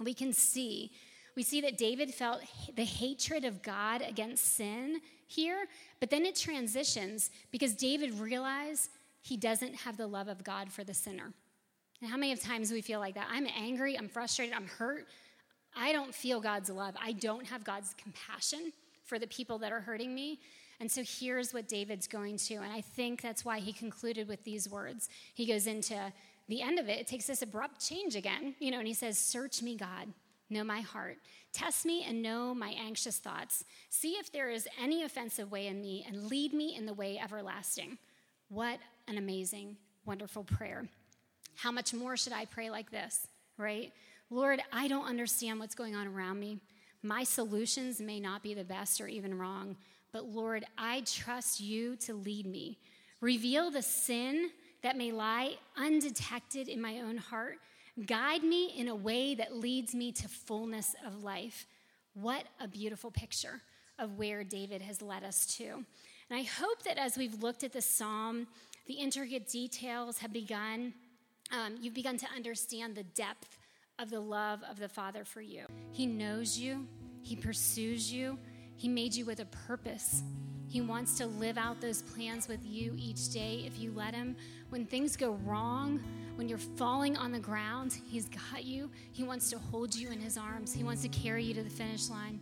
We 0.00 0.12
can 0.12 0.32
see 0.32 0.90
we 1.36 1.42
see 1.42 1.60
that 1.62 1.78
David 1.78 2.12
felt 2.12 2.40
the 2.74 2.84
hatred 2.84 3.44
of 3.44 3.62
God 3.62 4.02
against 4.02 4.56
sin 4.56 5.00
here, 5.26 5.66
but 6.00 6.10
then 6.10 6.24
it 6.24 6.36
transitions 6.36 7.30
because 7.50 7.74
David 7.74 8.18
realized 8.18 8.90
he 9.22 9.36
doesn't 9.36 9.74
have 9.74 9.96
the 9.96 10.06
love 10.06 10.28
of 10.28 10.42
God 10.42 10.70
for 10.70 10.84
the 10.84 10.94
sinner. 10.94 11.32
And 12.00 12.10
how 12.10 12.16
many 12.16 12.32
of 12.32 12.40
times 12.40 12.72
we 12.72 12.80
feel 12.80 13.00
like 13.00 13.14
that? 13.14 13.28
I'm 13.30 13.46
angry, 13.56 13.96
I'm 13.98 14.08
frustrated, 14.08 14.54
I'm 14.54 14.66
hurt. 14.66 15.06
I 15.76 15.92
don't 15.92 16.14
feel 16.14 16.40
God's 16.40 16.70
love. 16.70 16.94
I 17.00 17.12
don't 17.12 17.46
have 17.46 17.62
God's 17.62 17.94
compassion 17.94 18.72
for 19.04 19.18
the 19.18 19.26
people 19.26 19.58
that 19.58 19.72
are 19.72 19.80
hurting 19.80 20.14
me. 20.14 20.40
And 20.80 20.90
so 20.90 21.02
here's 21.04 21.52
what 21.52 21.68
David's 21.68 22.06
going 22.06 22.38
to. 22.38 22.54
And 22.56 22.72
I 22.72 22.80
think 22.80 23.20
that's 23.20 23.44
why 23.44 23.58
he 23.60 23.72
concluded 23.72 24.26
with 24.26 24.42
these 24.44 24.68
words. 24.68 25.08
He 25.34 25.46
goes 25.46 25.66
into 25.66 26.12
the 26.48 26.62
end 26.62 26.80
of 26.80 26.88
it, 26.88 26.98
it 26.98 27.06
takes 27.06 27.26
this 27.26 27.42
abrupt 27.42 27.80
change 27.80 28.16
again, 28.16 28.56
you 28.58 28.72
know, 28.72 28.78
and 28.78 28.88
he 28.88 28.94
says, 28.94 29.16
Search 29.16 29.62
me, 29.62 29.76
God, 29.76 30.08
know 30.50 30.64
my 30.64 30.80
heart. 30.80 31.18
Test 31.52 31.84
me 31.84 32.04
and 32.06 32.22
know 32.22 32.54
my 32.54 32.70
anxious 32.70 33.18
thoughts. 33.18 33.64
See 33.88 34.12
if 34.12 34.32
there 34.32 34.50
is 34.50 34.68
any 34.80 35.02
offensive 35.02 35.50
way 35.50 35.66
in 35.66 35.80
me 35.80 36.04
and 36.06 36.28
lead 36.28 36.52
me 36.52 36.76
in 36.76 36.86
the 36.86 36.94
way 36.94 37.18
everlasting. 37.18 37.98
What 38.48 38.78
an 39.08 39.18
amazing, 39.18 39.76
wonderful 40.04 40.44
prayer. 40.44 40.88
How 41.56 41.70
much 41.70 41.92
more 41.92 42.16
should 42.16 42.32
I 42.32 42.44
pray 42.46 42.70
like 42.70 42.90
this, 42.90 43.26
right? 43.58 43.92
Lord, 44.30 44.60
I 44.72 44.88
don't 44.88 45.06
understand 45.06 45.58
what's 45.58 45.74
going 45.74 45.94
on 45.94 46.06
around 46.06 46.38
me. 46.40 46.58
My 47.02 47.24
solutions 47.24 48.00
may 48.00 48.20
not 48.20 48.42
be 48.42 48.54
the 48.54 48.64
best 48.64 49.00
or 49.00 49.08
even 49.08 49.38
wrong, 49.38 49.76
but 50.12 50.26
Lord, 50.26 50.64
I 50.78 51.02
trust 51.02 51.60
you 51.60 51.96
to 51.96 52.14
lead 52.14 52.46
me. 52.46 52.78
Reveal 53.20 53.70
the 53.70 53.82
sin 53.82 54.50
that 54.82 54.96
may 54.96 55.12
lie 55.12 55.54
undetected 55.76 56.68
in 56.68 56.80
my 56.80 57.00
own 57.00 57.16
heart. 57.16 57.58
Guide 58.06 58.42
me 58.42 58.72
in 58.76 58.88
a 58.88 58.94
way 58.94 59.34
that 59.34 59.56
leads 59.56 59.94
me 59.94 60.12
to 60.12 60.28
fullness 60.28 60.94
of 61.04 61.22
life. 61.22 61.66
What 62.14 62.44
a 62.60 62.68
beautiful 62.68 63.10
picture 63.10 63.62
of 63.98 64.16
where 64.16 64.44
David 64.44 64.82
has 64.82 65.02
led 65.02 65.24
us 65.24 65.46
to. 65.58 65.64
And 65.64 66.38
I 66.38 66.42
hope 66.42 66.82
that 66.84 66.96
as 66.96 67.18
we've 67.18 67.42
looked 67.42 67.64
at 67.64 67.72
the 67.72 67.82
psalm, 67.82 68.46
the 68.86 68.94
intricate 68.94 69.48
details 69.48 70.18
have 70.18 70.32
begun, 70.32 70.94
um, 71.52 71.76
you've 71.80 71.94
begun 71.94 72.16
to 72.18 72.26
understand 72.34 72.94
the 72.94 73.02
depth 73.02 73.58
of 73.98 74.10
the 74.10 74.20
love 74.20 74.60
of 74.68 74.78
the 74.78 74.88
Father 74.88 75.24
for 75.24 75.40
you. 75.40 75.66
He 75.92 76.06
knows 76.06 76.58
you, 76.58 76.86
He 77.22 77.36
pursues 77.36 78.12
you, 78.12 78.38
He 78.76 78.88
made 78.88 79.14
you 79.14 79.24
with 79.24 79.40
a 79.40 79.46
purpose. 79.46 80.22
He 80.68 80.80
wants 80.80 81.18
to 81.18 81.26
live 81.26 81.58
out 81.58 81.80
those 81.80 82.02
plans 82.02 82.46
with 82.46 82.64
you 82.64 82.94
each 82.96 83.30
day 83.30 83.64
if 83.66 83.78
you 83.78 83.92
let 83.92 84.14
Him. 84.14 84.36
When 84.68 84.86
things 84.86 85.16
go 85.16 85.32
wrong, 85.44 86.00
when 86.40 86.48
you're 86.48 86.56
falling 86.56 87.18
on 87.18 87.32
the 87.32 87.38
ground, 87.38 88.00
He's 88.08 88.26
got 88.30 88.64
you. 88.64 88.90
He 89.12 89.22
wants 89.24 89.50
to 89.50 89.58
hold 89.58 89.94
you 89.94 90.10
in 90.10 90.18
His 90.18 90.38
arms, 90.38 90.72
He 90.72 90.82
wants 90.82 91.02
to 91.02 91.08
carry 91.08 91.44
you 91.44 91.52
to 91.52 91.62
the 91.62 91.68
finish 91.68 92.08
line. 92.08 92.40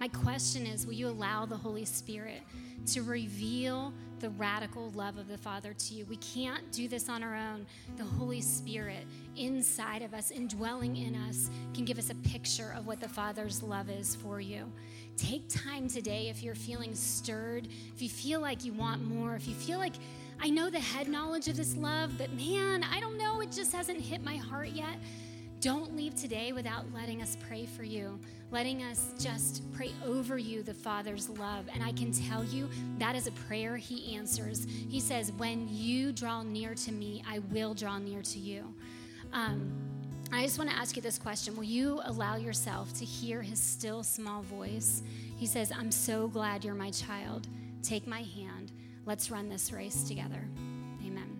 My 0.00 0.08
question 0.08 0.64
is 0.64 0.86
will 0.86 0.94
you 0.94 1.08
allow 1.08 1.44
the 1.44 1.58
Holy 1.58 1.84
Spirit 1.84 2.40
to 2.86 3.02
reveal 3.02 3.92
the 4.20 4.30
radical 4.30 4.92
love 4.92 5.18
of 5.18 5.28
the 5.28 5.36
Father 5.36 5.74
to 5.74 5.94
you? 5.94 6.06
We 6.06 6.16
can't 6.16 6.72
do 6.72 6.88
this 6.88 7.10
on 7.10 7.22
our 7.22 7.36
own. 7.36 7.66
The 7.98 8.04
Holy 8.04 8.40
Spirit 8.40 9.04
inside 9.36 10.00
of 10.00 10.14
us, 10.14 10.30
indwelling 10.30 10.96
in 10.96 11.14
us, 11.14 11.50
can 11.74 11.84
give 11.84 11.98
us 11.98 12.08
a 12.08 12.14
picture 12.14 12.74
of 12.74 12.86
what 12.86 12.98
the 12.98 13.10
Father's 13.10 13.62
love 13.62 13.90
is 13.90 14.16
for 14.16 14.40
you. 14.40 14.72
Take 15.18 15.50
time 15.50 15.86
today 15.86 16.30
if 16.30 16.42
you're 16.42 16.54
feeling 16.54 16.94
stirred, 16.94 17.68
if 17.94 18.00
you 18.00 18.08
feel 18.08 18.40
like 18.40 18.64
you 18.64 18.72
want 18.72 19.04
more, 19.04 19.34
if 19.34 19.46
you 19.46 19.54
feel 19.54 19.78
like 19.78 19.96
I 20.44 20.50
know 20.50 20.70
the 20.70 20.80
head 20.80 21.06
knowledge 21.06 21.46
of 21.46 21.56
this 21.56 21.76
love, 21.76 22.18
but 22.18 22.32
man, 22.32 22.84
I 22.92 22.98
don't 22.98 23.16
know, 23.16 23.40
it 23.42 23.52
just 23.52 23.72
hasn't 23.72 24.00
hit 24.00 24.24
my 24.24 24.34
heart 24.34 24.70
yet. 24.70 24.96
Don't 25.60 25.94
leave 25.94 26.16
today 26.16 26.50
without 26.50 26.84
letting 26.92 27.22
us 27.22 27.36
pray 27.46 27.64
for 27.64 27.84
you, 27.84 28.18
letting 28.50 28.82
us 28.82 29.14
just 29.20 29.62
pray 29.72 29.92
over 30.04 30.36
you 30.36 30.64
the 30.64 30.74
Father's 30.74 31.28
love. 31.28 31.66
And 31.72 31.80
I 31.80 31.92
can 31.92 32.10
tell 32.10 32.42
you 32.42 32.68
that 32.98 33.14
is 33.14 33.28
a 33.28 33.30
prayer 33.46 33.76
He 33.76 34.16
answers. 34.16 34.66
He 34.88 34.98
says, 34.98 35.30
When 35.30 35.68
you 35.70 36.10
draw 36.10 36.42
near 36.42 36.74
to 36.74 36.90
me, 36.90 37.22
I 37.24 37.38
will 37.52 37.72
draw 37.72 37.98
near 37.98 38.22
to 38.22 38.38
you. 38.40 38.74
Um, 39.32 39.70
I 40.32 40.42
just 40.42 40.58
want 40.58 40.70
to 40.70 40.76
ask 40.76 40.96
you 40.96 41.02
this 41.02 41.20
question 41.20 41.54
Will 41.54 41.62
you 41.62 42.00
allow 42.04 42.34
yourself 42.34 42.92
to 42.94 43.04
hear 43.04 43.42
His 43.42 43.60
still 43.60 44.02
small 44.02 44.42
voice? 44.42 45.04
He 45.36 45.46
says, 45.46 45.70
I'm 45.70 45.92
so 45.92 46.26
glad 46.26 46.64
you're 46.64 46.74
my 46.74 46.90
child. 46.90 47.46
Take 47.84 48.08
my 48.08 48.22
hand. 48.22 48.72
Let's 49.04 49.30
run 49.30 49.48
this 49.48 49.72
race 49.72 50.04
together. 50.04 50.48
Amen. 51.04 51.38